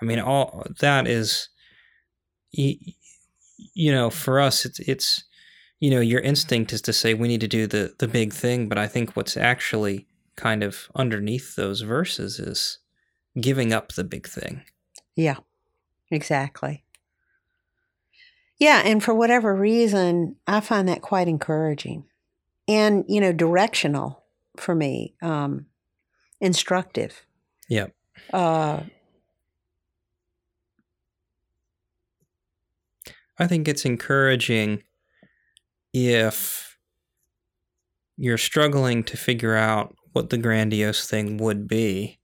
I 0.00 0.04
mean, 0.04 0.20
all 0.20 0.64
that 0.78 1.08
is, 1.08 1.48
you 2.52 3.90
know, 3.90 4.08
for 4.08 4.38
us, 4.38 4.64
it's, 4.64 4.78
it's, 4.78 5.24
you 5.80 5.90
know, 5.90 5.98
your 5.98 6.20
instinct 6.20 6.72
is 6.72 6.80
to 6.82 6.92
say 6.92 7.12
we 7.12 7.26
need 7.26 7.40
to 7.40 7.48
do 7.48 7.66
the 7.66 7.92
the 7.98 8.06
big 8.06 8.32
thing, 8.32 8.68
but 8.68 8.78
I 8.78 8.86
think 8.86 9.16
what's 9.16 9.36
actually 9.36 10.06
kind 10.36 10.62
of 10.62 10.88
underneath 10.94 11.56
those 11.56 11.80
verses 11.80 12.38
is 12.38 12.78
giving 13.40 13.72
up 13.72 13.92
the 13.92 14.04
big 14.04 14.28
thing. 14.28 14.62
Yeah, 15.16 15.38
exactly. 16.08 16.84
Yeah, 18.58 18.82
and 18.84 19.02
for 19.02 19.14
whatever 19.14 19.54
reason, 19.56 20.36
I 20.46 20.60
find 20.60 20.88
that 20.88 21.02
quite 21.02 21.26
encouraging 21.26 22.04
and, 22.68 23.04
you 23.08 23.20
know, 23.20 23.32
directional 23.32 24.22
for 24.56 24.74
me, 24.74 25.14
um, 25.22 25.66
instructive. 26.40 27.24
Yep. 27.68 27.94
Uh, 28.32 28.82
I 33.38 33.46
think 33.46 33.68
it's 33.68 33.84
encouraging 33.84 34.82
if 35.92 36.76
you're 38.16 38.38
struggling 38.38 39.04
to 39.04 39.16
figure 39.16 39.54
out 39.54 39.94
what 40.12 40.30
the 40.30 40.38
grandiose 40.38 41.08
thing 41.08 41.36
would 41.38 41.68
be 41.68 42.18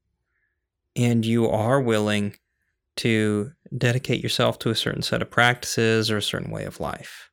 and 0.97 1.25
you 1.25 1.49
are 1.49 1.81
willing 1.81 2.37
to 2.97 3.53
dedicate 3.77 4.23
yourself 4.23 4.59
to 4.61 4.71
a 4.71 4.75
certain 4.75 5.03
set 5.03 5.23
of 5.23 5.31
practices 5.31 6.11
or 6.11 6.17
a 6.17 6.23
certain 6.23 6.51
way 6.51 6.65
of 6.65 6.81
life. 6.81 7.31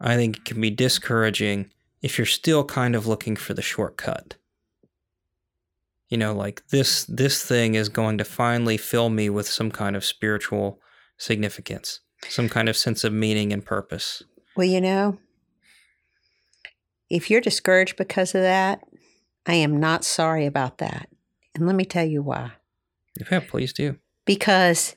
I 0.00 0.16
think 0.16 0.38
it 0.38 0.44
can 0.44 0.60
be 0.60 0.70
discouraging 0.70 1.70
if 2.02 2.18
you're 2.18 2.26
still 2.26 2.64
kind 2.64 2.94
of 2.94 3.06
looking 3.06 3.36
for 3.36 3.54
the 3.54 3.62
shortcut. 3.62 4.36
You 6.08 6.18
know, 6.18 6.32
like 6.32 6.68
this 6.68 7.04
this 7.06 7.44
thing 7.44 7.74
is 7.74 7.88
going 7.88 8.18
to 8.18 8.24
finally 8.24 8.76
fill 8.76 9.10
me 9.10 9.28
with 9.28 9.48
some 9.48 9.70
kind 9.70 9.96
of 9.96 10.04
spiritual 10.04 10.80
significance, 11.18 12.00
some 12.28 12.48
kind 12.48 12.68
of 12.68 12.76
sense 12.76 13.02
of 13.02 13.12
meaning 13.12 13.52
and 13.52 13.64
purpose. 13.64 14.22
Well, 14.56 14.66
you 14.66 14.80
know, 14.80 15.18
if 17.10 17.30
you're 17.30 17.40
discouraged 17.40 17.96
because 17.96 18.34
of 18.34 18.42
that, 18.42 18.84
I 19.46 19.54
am 19.54 19.80
not 19.80 20.04
sorry 20.04 20.46
about 20.46 20.78
that. 20.78 21.08
And 21.54 21.66
let 21.66 21.74
me 21.74 21.84
tell 21.84 22.04
you 22.04 22.22
why. 22.22 22.52
Yeah, 23.30 23.40
please 23.40 23.72
do. 23.72 23.96
Because 24.24 24.94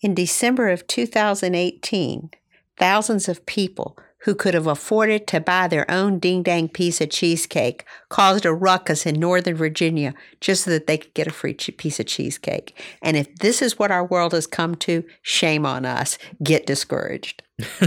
in 0.00 0.14
December 0.14 0.68
of 0.68 0.86
2018, 0.86 2.30
thousands 2.76 3.28
of 3.28 3.46
people 3.46 3.96
who 4.22 4.34
could 4.34 4.54
have 4.54 4.66
afforded 4.66 5.26
to 5.28 5.40
buy 5.40 5.68
their 5.68 5.88
own 5.90 6.18
ding 6.18 6.42
dang 6.42 6.68
piece 6.68 7.00
of 7.00 7.10
cheesecake 7.10 7.84
caused 8.08 8.44
a 8.44 8.52
ruckus 8.52 9.06
in 9.06 9.18
Northern 9.18 9.54
Virginia 9.54 10.14
just 10.40 10.64
so 10.64 10.70
that 10.70 10.86
they 10.86 10.98
could 10.98 11.14
get 11.14 11.26
a 11.26 11.32
free 11.32 11.54
piece 11.54 12.00
of 12.00 12.06
cheesecake. 12.06 12.80
And 13.02 13.16
if 13.16 13.34
this 13.36 13.62
is 13.62 13.78
what 13.78 13.90
our 13.90 14.04
world 14.04 14.32
has 14.32 14.46
come 14.46 14.74
to, 14.76 15.04
shame 15.22 15.64
on 15.64 15.84
us. 15.84 16.18
Get 16.42 16.66
discouraged. 16.66 17.42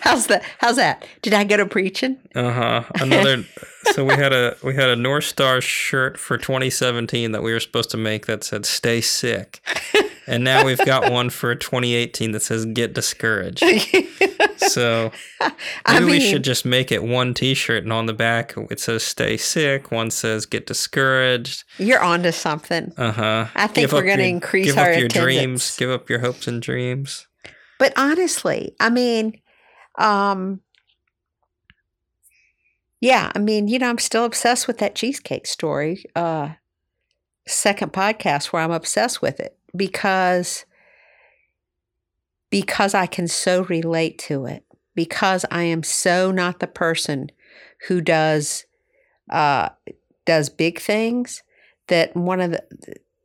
how's 0.00 0.26
that? 0.26 0.42
How's 0.58 0.76
that? 0.76 1.06
Did 1.22 1.32
I 1.32 1.44
go 1.44 1.56
to 1.56 1.66
preaching? 1.66 2.18
Uh 2.34 2.52
huh. 2.52 2.84
Another. 3.00 3.44
so 3.92 4.04
we 4.04 4.14
had 4.14 4.32
a 4.32 4.56
we 4.62 4.74
had 4.74 4.90
a 4.90 4.96
North 4.96 5.24
Star 5.24 5.60
shirt 5.60 6.18
for 6.18 6.36
2017 6.36 7.32
that 7.32 7.42
we 7.42 7.52
were 7.52 7.60
supposed 7.60 7.90
to 7.90 7.96
make 7.96 8.26
that 8.26 8.44
said 8.44 8.66
"Stay 8.66 9.00
sick," 9.00 9.62
and 10.30 10.44
now 10.44 10.64
we've 10.64 10.84
got 10.86 11.10
one 11.10 11.28
for 11.28 11.54
2018 11.54 12.32
that 12.32 12.40
says 12.40 12.64
"Get 12.66 12.94
discouraged." 12.94 13.62
So 14.70 15.10
maybe 15.40 15.54
I 15.86 16.00
mean, 16.00 16.10
we 16.10 16.20
should 16.20 16.44
just 16.44 16.64
make 16.64 16.92
it 16.92 17.02
one 17.02 17.34
T-shirt, 17.34 17.82
and 17.82 17.92
on 17.92 18.06
the 18.06 18.12
back 18.12 18.54
it 18.70 18.78
says 18.78 19.02
"Stay 19.02 19.36
sick." 19.36 19.90
One 19.90 20.10
says 20.10 20.46
"Get 20.46 20.66
discouraged." 20.66 21.64
You're 21.78 22.02
onto 22.02 22.30
something. 22.30 22.92
Uh 22.96 23.10
huh. 23.12 23.46
I 23.54 23.66
think 23.66 23.88
give 23.88 23.92
we're 23.92 24.04
going 24.04 24.18
to 24.18 24.26
increase 24.26 24.66
give 24.66 24.78
our 24.78 24.92
up 24.92 24.98
your 24.98 25.06
attendance. 25.06 25.24
dreams. 25.24 25.76
Give 25.76 25.90
up 25.90 26.10
your 26.10 26.20
hopes 26.20 26.46
and 26.46 26.60
dreams. 26.62 27.26
But 27.78 27.94
honestly, 27.96 28.76
I 28.78 28.90
mean, 28.90 29.40
um, 29.98 30.60
yeah, 33.00 33.32
I 33.34 33.38
mean, 33.38 33.66
you 33.66 33.78
know, 33.78 33.88
I'm 33.88 33.98
still 33.98 34.24
obsessed 34.24 34.66
with 34.66 34.78
that 34.78 34.94
cheesecake 34.94 35.46
story. 35.46 36.04
Uh, 36.14 36.50
second 37.46 37.92
podcast 37.92 38.46
where 38.46 38.62
I'm 38.62 38.70
obsessed 38.70 39.22
with 39.22 39.40
it 39.40 39.56
because 39.76 40.64
because 42.50 42.94
I 42.94 43.06
can 43.06 43.28
so 43.28 43.64
relate 43.64 44.18
to 44.20 44.46
it 44.46 44.64
because 44.94 45.44
I 45.50 45.62
am 45.62 45.82
so 45.82 46.30
not 46.30 46.58
the 46.58 46.66
person 46.66 47.30
who 47.88 48.00
does 48.00 48.66
uh, 49.30 49.70
does 50.26 50.48
big 50.48 50.80
things 50.80 51.42
that 51.88 52.14
one 52.16 52.40
of 52.40 52.50
the 52.50 52.62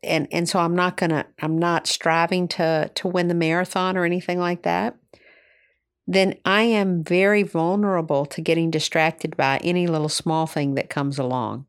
and 0.03 0.27
and 0.31 0.47
so 0.47 0.60
I'm 0.60 0.75
not 0.75 0.97
gonna 0.97 1.25
I'm 1.41 1.58
not 1.58 1.88
striving 1.88 2.47
to 2.49 2.91
to 2.93 3.08
win 3.08 3.27
the 3.27 3.34
marathon 3.34 3.97
or 3.97 4.05
anything 4.05 4.39
like 4.39 4.63
that 4.63 4.95
then 6.08 6.36
I 6.45 6.63
am 6.63 7.03
very 7.03 7.43
vulnerable 7.43 8.25
to 8.27 8.41
getting 8.41 8.69
distracted 8.69 9.36
by 9.36 9.58
any 9.63 9.88
little 9.88 10.10
small 10.10 10.45
thing 10.45 10.75
that 10.75 10.89
comes 10.89 11.17
along. 11.17 11.65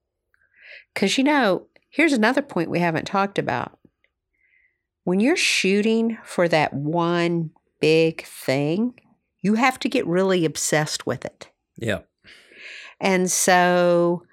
Because, 0.92 1.16
you 1.16 1.24
know, 1.24 1.66
here's 1.88 2.12
another 2.12 2.42
point 2.42 2.70
we 2.70 2.80
haven't 2.80 3.06
talked 3.06 3.38
about. 3.38 3.78
When 5.06 5.20
you're 5.20 5.36
shooting 5.36 6.18
for 6.24 6.48
that 6.48 6.74
one 6.74 7.52
big 7.80 8.24
thing, 8.24 8.98
you 9.40 9.54
have 9.54 9.78
to 9.78 9.88
get 9.88 10.04
really 10.04 10.44
obsessed 10.44 11.06
with 11.06 11.24
it. 11.24 11.48
Yeah. 11.76 12.00
And 13.00 13.30
so 13.30 14.24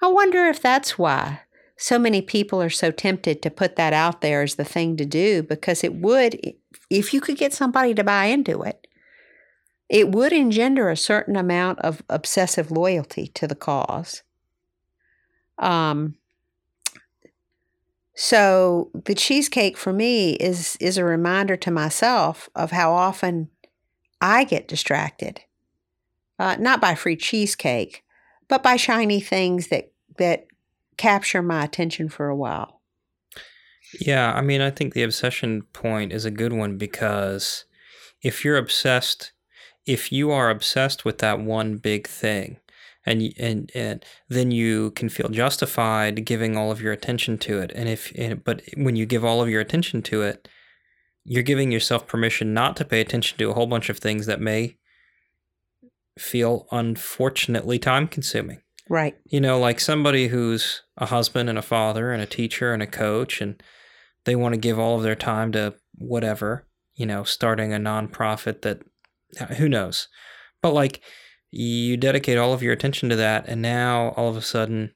I 0.00 0.06
wonder 0.06 0.46
if 0.46 0.62
that's 0.62 0.96
why 0.96 1.40
so 1.76 1.98
many 1.98 2.22
people 2.22 2.62
are 2.62 2.70
so 2.70 2.92
tempted 2.92 3.42
to 3.42 3.50
put 3.50 3.74
that 3.74 3.92
out 3.92 4.20
there 4.20 4.42
as 4.42 4.54
the 4.54 4.64
thing 4.64 4.96
to 4.98 5.04
do 5.04 5.42
because 5.42 5.82
it 5.82 5.96
would, 5.96 6.40
if 6.88 7.12
you 7.12 7.20
could 7.20 7.36
get 7.36 7.52
somebody 7.52 7.92
to 7.92 8.04
buy 8.04 8.26
into 8.26 8.62
it, 8.62 8.86
it 9.88 10.12
would 10.12 10.32
engender 10.32 10.88
a 10.88 10.96
certain 10.96 11.34
amount 11.34 11.80
of 11.80 12.00
obsessive 12.08 12.70
loyalty 12.70 13.26
to 13.26 13.48
the 13.48 13.56
cause. 13.56 14.22
Um, 15.58 16.14
so 18.14 18.90
the 18.94 19.14
cheesecake 19.14 19.76
for 19.76 19.92
me 19.92 20.32
is 20.32 20.76
is 20.80 20.98
a 20.98 21.04
reminder 21.04 21.56
to 21.56 21.70
myself 21.70 22.48
of 22.54 22.70
how 22.70 22.92
often 22.92 23.48
I 24.20 24.44
get 24.44 24.68
distracted, 24.68 25.40
uh, 26.38 26.56
not 26.58 26.80
by 26.80 26.94
free 26.94 27.16
cheesecake, 27.16 28.04
but 28.48 28.62
by 28.62 28.76
shiny 28.76 29.20
things 29.20 29.68
that 29.68 29.92
that 30.18 30.46
capture 30.96 31.42
my 31.42 31.64
attention 31.64 32.08
for 32.08 32.28
a 32.28 32.36
while. 32.36 32.80
Yeah, 34.00 34.32
I 34.32 34.40
mean, 34.40 34.60
I 34.60 34.70
think 34.70 34.94
the 34.94 35.02
obsession 35.02 35.62
point 35.72 36.12
is 36.12 36.24
a 36.24 36.30
good 36.30 36.52
one 36.52 36.78
because 36.78 37.64
if 38.22 38.44
you're 38.44 38.56
obsessed 38.56 39.32
if 39.86 40.12
you 40.12 40.30
are 40.30 40.50
obsessed 40.50 41.04
with 41.04 41.18
that 41.18 41.40
one 41.40 41.76
big 41.76 42.06
thing 42.06 42.58
and 43.04 43.32
and 43.38 43.70
and 43.74 44.04
then 44.28 44.50
you 44.50 44.90
can 44.92 45.08
feel 45.08 45.28
justified 45.28 46.24
giving 46.24 46.56
all 46.56 46.70
of 46.70 46.80
your 46.80 46.92
attention 46.92 47.38
to 47.38 47.60
it. 47.60 47.72
And 47.74 47.88
if 47.88 48.12
and, 48.16 48.42
but 48.42 48.62
when 48.76 48.96
you 48.96 49.06
give 49.06 49.24
all 49.24 49.42
of 49.42 49.48
your 49.48 49.60
attention 49.60 50.02
to 50.02 50.22
it 50.22 50.48
you're 51.24 51.42
giving 51.42 51.70
yourself 51.70 52.06
permission 52.06 52.52
not 52.52 52.76
to 52.76 52.84
pay 52.84 53.00
attention 53.00 53.38
to 53.38 53.50
a 53.50 53.54
whole 53.54 53.66
bunch 53.66 53.88
of 53.88 53.98
things 53.98 54.26
that 54.26 54.40
may 54.40 54.76
feel 56.18 56.66
unfortunately 56.72 57.78
time 57.78 58.06
consuming 58.06 58.60
right. 58.88 59.16
You 59.24 59.40
know 59.40 59.58
like 59.58 59.80
somebody 59.80 60.28
who's 60.28 60.82
a 60.96 61.06
husband 61.06 61.48
and 61.48 61.58
a 61.58 61.62
father 61.62 62.12
and 62.12 62.22
a 62.22 62.26
teacher 62.26 62.72
and 62.72 62.82
a 62.82 62.86
coach 62.86 63.40
and 63.40 63.62
they 64.24 64.36
want 64.36 64.54
to 64.54 64.60
give 64.60 64.78
all 64.78 64.96
of 64.96 65.02
their 65.02 65.14
time 65.14 65.52
to 65.52 65.74
whatever 65.94 66.66
you 66.94 67.06
know 67.06 67.24
starting 67.24 67.72
a 67.72 67.78
nonprofit 67.78 68.62
that 68.62 68.82
who 69.56 69.68
knows? 69.68 70.08
But 70.60 70.74
like 70.74 71.00
you 71.52 71.96
dedicate 71.96 72.38
all 72.38 72.52
of 72.52 72.62
your 72.62 72.72
attention 72.72 73.08
to 73.10 73.16
that, 73.16 73.44
and 73.46 73.62
now 73.62 74.08
all 74.16 74.28
of 74.28 74.36
a 74.36 74.42
sudden 74.42 74.92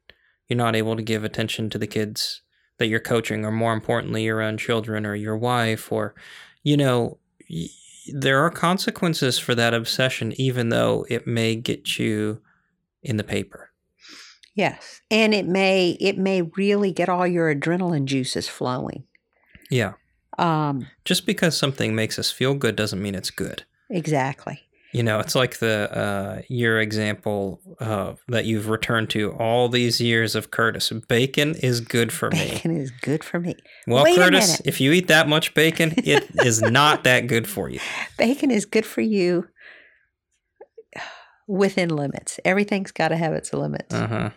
you're 0.49 0.57
not 0.57 0.75
able 0.75 0.97
to 0.97 1.03
give 1.03 1.23
attention 1.23 1.71
to 1.71 1.79
the 1.79 1.87
kids 1.87 2.43
that 2.79 2.89
you're 2.89 3.01
coaching, 3.01 3.45
or 3.45 3.53
more 3.53 3.73
importantly, 3.73 4.25
your 4.25 4.41
own 4.43 4.59
children 4.59 5.07
or 5.07 5.15
your 5.15 5.37
wife, 5.37 5.93
or 5.93 6.15
you 6.63 6.77
know, 6.77 7.19
there 8.13 8.41
are 8.45 8.51
consequences 8.51 9.39
for 9.39 9.55
that 9.55 9.75
obsession, 9.75 10.33
even 10.41 10.69
though 10.71 11.07
it 11.09 11.27
may 11.27 11.55
get 11.57 11.99
you 11.99 12.41
in 13.03 13.17
the 13.17 13.25
paper. 13.25 13.71
Yes. 14.55 15.03
And 15.11 15.35
it 15.35 15.47
may 15.47 15.97
it 16.01 16.17
may 16.19 16.43
really 16.43 16.91
get 16.93 17.09
all 17.09 17.27
your 17.27 17.55
adrenaline 17.55 18.07
juices 18.07 18.49
flowing. 18.49 19.05
Yeah. 19.71 19.93
Um 20.39 20.87
Just 21.05 21.27
because 21.27 21.57
something 21.57 21.95
makes 21.95 22.19
us 22.19 22.31
feel 22.31 22.55
good 22.55 22.77
doesn't 22.77 23.03
mean 23.03 23.15
it's 23.15 23.31
good. 23.31 23.65
exactly. 23.91 24.66
You 24.93 25.03
know, 25.03 25.19
it's 25.19 25.35
like 25.35 25.59
the 25.59 25.95
uh, 25.95 26.43
your 26.49 26.81
example 26.81 27.61
uh, 27.81 28.15
that 28.29 28.47
you've 28.47 28.69
returned 28.69 29.11
to 29.11 29.33
all 29.33 29.69
these 29.69 30.01
years 30.01 30.35
of 30.35 30.51
Curtis. 30.51 30.91
Bacon 31.09 31.55
is 31.55 31.81
good 31.81 32.13
for 32.13 32.31
me. 32.31 32.39
Bacon 32.39 32.77
is 32.77 32.91
good 33.03 33.23
for 33.23 33.41
me. 33.41 33.57
Well, 33.87 34.05
Wait 34.05 34.17
Curtis, 34.17 34.61
if 34.65 34.81
you 34.81 34.93
eat 34.93 35.09
that 35.09 35.29
much 35.29 35.55
bacon, 35.55 35.93
it 35.99 36.31
is 36.47 36.63
not 36.63 37.05
that 37.05 37.27
good 37.27 37.47
for 37.47 37.69
you. 37.69 37.81
Bacon 38.17 38.51
is 38.51 38.65
good 38.65 38.87
for 38.87 39.01
you 39.03 39.49
within 41.47 41.91
limits. 41.91 42.41
Everything's 42.45 42.93
got 42.93 43.09
to 43.09 43.17
have 43.17 43.35
its 43.35 43.53
limits. 43.53 43.95
Uh 43.95 44.07
huh. 44.07 44.31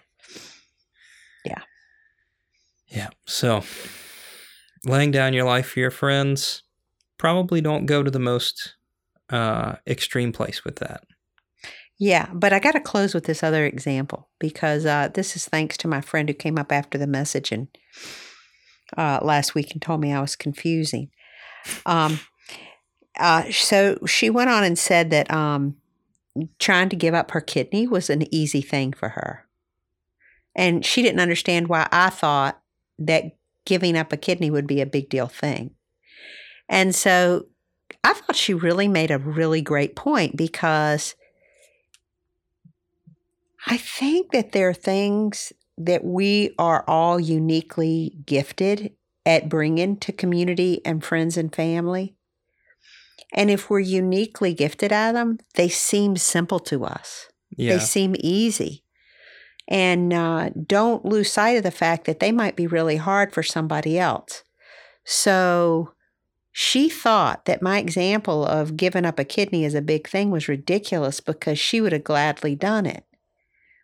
Yeah. 1.46 1.62
Yeah. 2.88 3.10
So, 3.26 3.64
laying 4.86 5.12
down 5.12 5.34
your 5.34 5.46
life 5.46 5.70
for 5.70 5.80
your 5.80 5.92
friends, 5.92 6.64
probably 7.18 7.62
don't 7.62 7.86
go 7.86 8.04
to 8.04 8.12
the 8.12 8.20
most 8.20 8.76
uh, 9.30 9.76
extreme 9.88 10.32
place 10.32 10.64
with 10.64 10.78
that. 10.78 11.04
Yeah, 12.00 12.30
but 12.34 12.54
I 12.54 12.60
got 12.60 12.72
to 12.72 12.80
close 12.80 13.14
with 13.14 13.26
this 13.26 13.44
other 13.44 13.66
example 13.66 14.30
because 14.40 14.86
uh, 14.86 15.10
this 15.14 15.36
is 15.36 15.46
thanks 15.46 15.76
to 15.78 15.88
my 15.88 16.00
friend 16.00 16.30
who 16.30 16.34
came 16.34 16.58
up 16.58 16.72
after 16.72 16.98
the 16.98 17.08
message 17.08 17.52
and 17.52 17.68
uh, 18.98 19.20
last 19.22 19.54
week 19.54 19.72
and 19.74 19.82
told 19.82 20.00
me 20.00 20.14
I 20.14 20.22
was 20.22 20.38
confusing. 20.38 21.10
Um, 21.86 22.22
uh, 23.20 23.52
so 23.52 23.98
she 24.06 24.30
went 24.30 24.50
on 24.50 24.64
and 24.64 24.80
said 24.80 25.10
that 25.10 25.30
um, 25.30 25.76
trying 26.58 26.88
to 26.88 26.96
give 26.96 27.14
up 27.14 27.32
her 27.32 27.42
kidney 27.42 27.86
was 27.86 28.10
an 28.10 28.34
easy 28.34 28.62
thing 28.62 28.94
for 28.94 29.10
her, 29.10 29.46
and 30.56 30.86
she 30.86 31.02
didn't 31.02 31.20
understand 31.20 31.68
why 31.68 31.88
I 31.92 32.10
thought 32.12 32.62
that 32.98 33.38
giving 33.66 33.98
up 33.98 34.14
a 34.14 34.18
kidney 34.18 34.50
would 34.50 34.68
be 34.68 34.80
a 34.80 34.86
big 34.86 35.10
deal 35.10 35.28
thing. 35.28 35.72
And 36.70 36.96
so 36.96 37.48
I 38.04 38.14
thought 38.14 38.36
she 38.36 38.54
really 38.54 38.88
made 38.88 39.12
a 39.12 39.18
really 39.18 39.62
great 39.62 39.96
point 39.96 40.36
because 40.36 41.16
I 43.68 43.78
think 43.78 44.32
that 44.32 44.52
there 44.52 44.70
are 44.70 44.74
things 44.74 45.54
that 45.78 46.04
we 46.04 46.54
are 46.58 46.84
all 46.88 47.20
uniquely 47.20 48.18
gifted 48.26 48.94
at 49.26 49.50
bringing 49.50 49.98
to 49.98 50.12
community 50.12 50.82
and 50.86 51.04
friends 51.04 51.38
and 51.38 51.54
family. 51.54 52.16
And 53.34 53.52
if 53.52 53.70
we're 53.70 53.80
uniquely 53.80 54.54
gifted 54.54 54.92
at 54.92 55.12
them, 55.12 55.38
they 55.56 55.70
seem 55.70 56.18
simple 56.18 56.60
to 56.62 56.86
us. 56.86 57.28
Yeah. 57.56 57.74
They 57.74 57.80
seem 57.80 58.16
easy. 58.20 58.84
And 59.68 60.12
uh, 60.12 60.50
don't 60.66 61.06
lose 61.06 61.32
sight 61.32 61.58
of 61.58 61.64
the 61.64 61.72
fact 61.72 62.06
that 62.06 62.20
they 62.20 62.32
might 62.32 62.56
be 62.56 62.66
really 62.66 62.96
hard 62.96 63.32
for 63.34 63.44
somebody 63.44 64.00
else. 64.00 64.44
So 65.06 65.94
she 66.62 66.90
thought 66.90 67.46
that 67.46 67.62
my 67.62 67.78
example 67.78 68.46
of 68.46 68.76
giving 68.76 69.06
up 69.06 69.18
a 69.18 69.24
kidney 69.24 69.64
as 69.64 69.74
a 69.74 69.82
big 69.82 70.10
thing 70.10 70.30
was 70.30 70.50
ridiculous 70.50 71.22
because 71.22 71.58
she 71.58 71.80
would 71.80 71.94
have 71.94 72.04
gladly 72.04 72.54
done 72.54 72.86
it. 72.86 73.06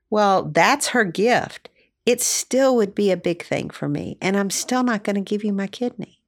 Well, 0.10 0.44
that's 0.44 0.88
her 0.88 1.06
gift. 1.06 1.70
It 2.06 2.20
still 2.20 2.76
would 2.76 2.94
be 2.94 3.12
a 3.12 3.18
big 3.18 3.46
thing 3.46 3.70
for 3.70 3.88
me, 3.88 4.18
and 4.22 4.36
I'm 4.36 4.50
still 4.50 4.84
not 4.84 5.06
going 5.06 5.16
to 5.16 5.22
give 5.22 5.42
you 5.42 5.54
my 5.54 5.68
kidney. 5.68 6.20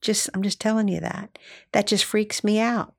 Just 0.00 0.28
I'm 0.34 0.42
just 0.42 0.60
telling 0.60 0.88
you 0.88 0.98
that. 0.98 1.38
That 1.70 1.86
just 1.86 2.04
freaks 2.04 2.42
me 2.42 2.58
out. 2.58 2.92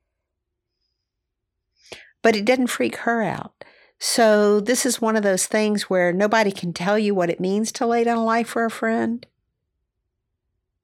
But 2.22 2.34
it 2.34 2.46
didn't 2.46 2.68
freak 2.68 2.96
her 2.96 3.22
out. 3.22 3.62
So 3.98 4.58
this 4.58 4.86
is 4.86 5.02
one 5.02 5.16
of 5.16 5.22
those 5.22 5.46
things 5.46 5.90
where 5.90 6.14
nobody 6.14 6.50
can 6.50 6.72
tell 6.72 6.98
you 6.98 7.14
what 7.14 7.28
it 7.28 7.40
means 7.40 7.72
to 7.72 7.86
lay 7.86 8.04
down 8.04 8.16
a 8.16 8.24
life 8.24 8.48
for 8.48 8.64
a 8.64 8.70
friend. 8.70 9.26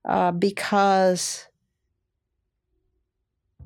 Uh, 0.04 0.30
because 0.30 1.46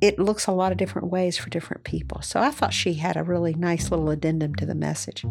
it 0.01 0.19
looks 0.19 0.47
a 0.47 0.53
lot 0.53 0.73
of 0.73 0.79
different 0.79 1.09
ways 1.09 1.37
for 1.37 1.51
different 1.51 1.85
people. 1.85 2.23
So 2.23 2.41
I 2.41 2.51
thought 2.51 2.73
she 2.73 2.95
had 2.95 3.17
a 3.17 3.23
really 3.23 3.55
nice 3.55 3.91
little 3.91 4.11
addendum 4.11 4.55
to 4.57 4.67
the 4.67 4.75
message 4.75 5.25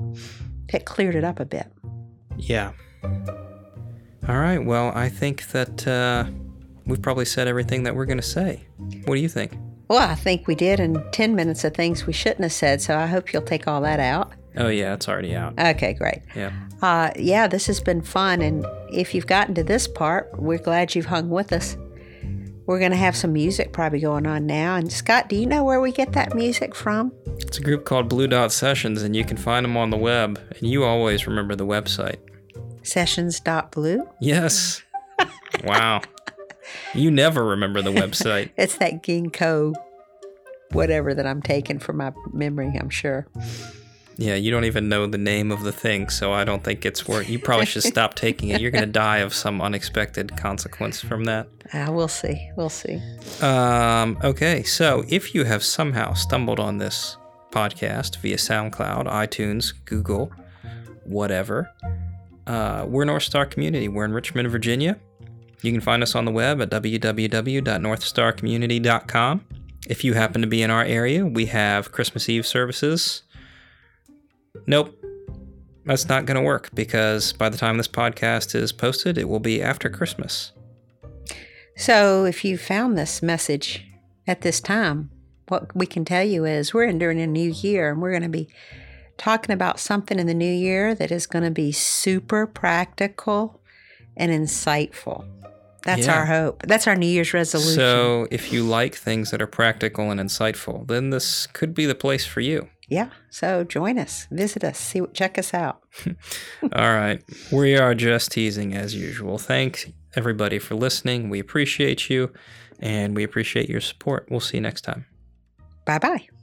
that 0.71 0.85
cleared 0.85 1.15
it 1.15 1.23
up 1.23 1.39
a 1.39 1.45
bit. 1.45 1.67
Yeah. 2.37 2.71
All 3.03 4.37
right. 4.37 4.59
Well, 4.59 4.91
I 4.93 5.09
think 5.09 5.47
that 5.47 5.87
uh, 5.87 6.25
we've 6.85 7.01
probably 7.01 7.25
said 7.25 7.47
everything 7.47 7.83
that 7.83 7.95
we're 7.95 8.05
going 8.05 8.19
to 8.19 8.23
say. 8.23 8.63
What 9.05 9.15
do 9.15 9.21
you 9.21 9.29
think? 9.29 9.57
Well, 9.87 10.07
I 10.07 10.13
think 10.13 10.47
we 10.47 10.53
did 10.53 10.79
in 10.79 11.03
10 11.11 11.35
minutes 11.35 11.63
of 11.63 11.73
things 11.73 12.05
we 12.05 12.13
shouldn't 12.13 12.41
have 12.41 12.51
said, 12.51 12.79
so 12.79 12.95
I 12.95 13.07
hope 13.07 13.33
you'll 13.33 13.41
take 13.41 13.67
all 13.67 13.81
that 13.81 13.99
out. 13.99 14.33
Oh, 14.55 14.67
yeah, 14.67 14.93
it's 14.93 15.09
already 15.09 15.35
out. 15.35 15.57
Okay, 15.57 15.93
great. 15.93 16.21
Yeah. 16.35 16.51
Uh, 16.81 17.09
yeah, 17.15 17.47
this 17.47 17.65
has 17.65 17.79
been 17.79 18.03
fun. 18.03 18.41
And 18.41 18.65
if 18.91 19.15
you've 19.15 19.25
gotten 19.25 19.55
to 19.55 19.63
this 19.63 19.87
part, 19.87 20.29
we're 20.39 20.59
glad 20.59 20.93
you've 20.93 21.07
hung 21.07 21.29
with 21.29 21.51
us. 21.51 21.75
We're 22.69 22.77
going 22.77 22.91
to 22.91 22.97
have 22.97 23.15
some 23.15 23.33
music 23.33 23.73
probably 23.73 23.99
going 23.99 24.27
on 24.27 24.45
now. 24.45 24.75
And 24.75 24.91
Scott, 24.91 25.27
do 25.27 25.35
you 25.35 25.47
know 25.47 25.63
where 25.63 25.81
we 25.81 25.91
get 25.91 26.13
that 26.13 26.35
music 26.35 26.75
from? 26.75 27.11
It's 27.39 27.57
a 27.57 27.63
group 27.63 27.83
called 27.83 28.07
Blue 28.07 28.27
Dot 28.27 28.51
Sessions, 28.51 29.01
and 29.01 29.15
you 29.15 29.25
can 29.25 29.37
find 29.37 29.63
them 29.63 29.75
on 29.75 29.89
the 29.89 29.97
web. 29.97 30.39
And 30.51 30.69
you 30.69 30.83
always 30.83 31.25
remember 31.25 31.55
the 31.55 31.65
website. 31.65 32.17
Sessions.blue. 32.83 34.07
Yes. 34.21 34.83
wow. 35.63 36.01
You 36.93 37.09
never 37.09 37.43
remember 37.43 37.81
the 37.81 37.89
website. 37.89 38.51
It's 38.55 38.77
that 38.77 39.01
ginkgo, 39.01 39.73
whatever 40.71 41.15
that 41.15 41.25
I'm 41.25 41.41
taking 41.41 41.79
from 41.79 41.97
my 41.97 42.13
memory, 42.31 42.71
I'm 42.79 42.91
sure. 42.91 43.25
Yeah, 44.19 44.35
you 44.35 44.51
don't 44.51 44.65
even 44.65 44.89
know 44.89 45.07
the 45.07 45.17
name 45.17 45.49
of 45.49 45.63
the 45.63 45.71
thing, 45.71 46.09
so 46.09 46.33
I 46.33 46.43
don't 46.43 46.61
think 46.61 46.85
it's 46.85 47.07
worth. 47.07 47.29
You 47.29 47.39
probably 47.39 47.65
should 47.65 47.83
stop 47.95 48.15
taking 48.15 48.49
it. 48.49 48.59
You're 48.59 48.69
going 48.69 48.83
to 48.83 48.91
die 48.91 49.19
of 49.19 49.33
some 49.33 49.61
unexpected 49.61 50.35
consequence 50.35 50.99
from 50.99 51.23
that. 51.23 51.47
Uh, 51.73 51.87
we'll 51.89 52.09
see. 52.09 52.51
We'll 52.57 52.67
see. 52.67 53.01
Um, 53.41 54.19
okay, 54.21 54.63
so 54.63 55.05
if 55.07 55.33
you 55.33 55.45
have 55.45 55.63
somehow 55.63 56.15
stumbled 56.15 56.59
on 56.59 56.79
this 56.79 57.15
podcast 57.51 58.17
via 58.17 58.35
SoundCloud, 58.35 59.05
iTunes, 59.05 59.71
Google, 59.85 60.33
whatever, 61.05 61.71
uh, 62.45 62.83
we're 62.89 63.05
North 63.05 63.23
Star 63.23 63.45
Community. 63.45 63.87
We're 63.87 64.03
in 64.03 64.11
Richmond, 64.11 64.49
Virginia. 64.49 64.99
You 65.61 65.71
can 65.71 65.79
find 65.79 66.03
us 66.03 66.13
on 66.13 66.25
the 66.25 66.31
web 66.31 66.61
at 66.61 66.69
www.northstarcommunity.com. 66.69 69.45
If 69.87 70.03
you 70.03 70.13
happen 70.13 70.41
to 70.41 70.47
be 70.47 70.61
in 70.61 70.71
our 70.71 70.83
area, 70.83 71.25
we 71.25 71.45
have 71.45 71.93
Christmas 71.93 72.27
Eve 72.27 72.45
services. 72.45 73.23
Nope. 74.67 74.95
That's 75.85 76.07
not 76.07 76.25
going 76.25 76.35
to 76.35 76.41
work 76.41 76.69
because 76.75 77.33
by 77.33 77.49
the 77.49 77.57
time 77.57 77.77
this 77.77 77.87
podcast 77.87 78.53
is 78.53 78.71
posted, 78.71 79.17
it 79.17 79.27
will 79.27 79.39
be 79.39 79.61
after 79.61 79.89
Christmas. 79.89 80.51
So, 81.75 82.25
if 82.25 82.43
you 82.43 82.57
found 82.57 82.97
this 82.97 83.21
message 83.23 83.85
at 84.27 84.41
this 84.41 84.59
time, 84.59 85.09
what 85.47 85.75
we 85.75 85.85
can 85.85 86.05
tell 86.05 86.23
you 86.23 86.45
is 86.45 86.73
we're 86.73 86.83
entering 86.83 87.21
a 87.21 87.27
new 87.27 87.51
year 87.51 87.89
and 87.89 88.01
we're 88.01 88.11
going 88.11 88.21
to 88.23 88.29
be 88.29 88.49
talking 89.17 89.51
about 89.53 89.79
something 89.79 90.19
in 90.19 90.27
the 90.27 90.33
new 90.33 90.51
year 90.51 90.93
that 90.93 91.11
is 91.11 91.25
going 91.25 91.43
to 91.43 91.51
be 91.51 91.71
super 91.71 92.45
practical 92.45 93.61
and 94.15 94.31
insightful. 94.31 95.25
That's 95.83 96.05
Yeah. 96.07 96.19
our 96.19 96.25
hope. 96.25 96.63
That's 96.67 96.85
our 96.87 96.95
New 96.95 97.07
Year's 97.07 97.33
resolution. 97.33 97.75
So, 97.75 98.27
if 98.29 98.51
you 98.51 98.63
like 98.63 98.95
things 98.95 99.31
that 99.31 99.41
are 99.41 99.47
practical 99.47 100.11
and 100.11 100.19
insightful, 100.19 100.85
then 100.87 101.09
this 101.09 101.47
could 101.47 101.73
be 101.73 101.85
the 101.85 101.95
place 101.95 102.25
for 102.25 102.41
you. 102.41 102.67
Yeah. 102.89 103.09
So 103.29 103.63
join 103.63 103.97
us, 103.97 104.27
visit 104.31 104.63
us, 104.63 104.77
see, 104.77 105.01
check 105.13 105.37
us 105.37 105.53
out. 105.53 105.81
All 106.63 106.93
right. 106.93 107.23
We 107.51 107.77
are 107.77 107.95
just 107.95 108.31
teasing 108.31 108.75
as 108.75 108.95
usual. 108.95 109.37
Thanks 109.37 109.85
everybody 110.15 110.59
for 110.59 110.75
listening. 110.75 111.29
We 111.29 111.39
appreciate 111.39 112.09
you 112.09 112.33
and 112.79 113.15
we 113.15 113.23
appreciate 113.23 113.69
your 113.69 113.81
support. 113.81 114.27
We'll 114.29 114.39
see 114.39 114.57
you 114.57 114.61
next 114.61 114.81
time. 114.81 115.05
Bye 115.85 115.99
bye. 115.99 116.38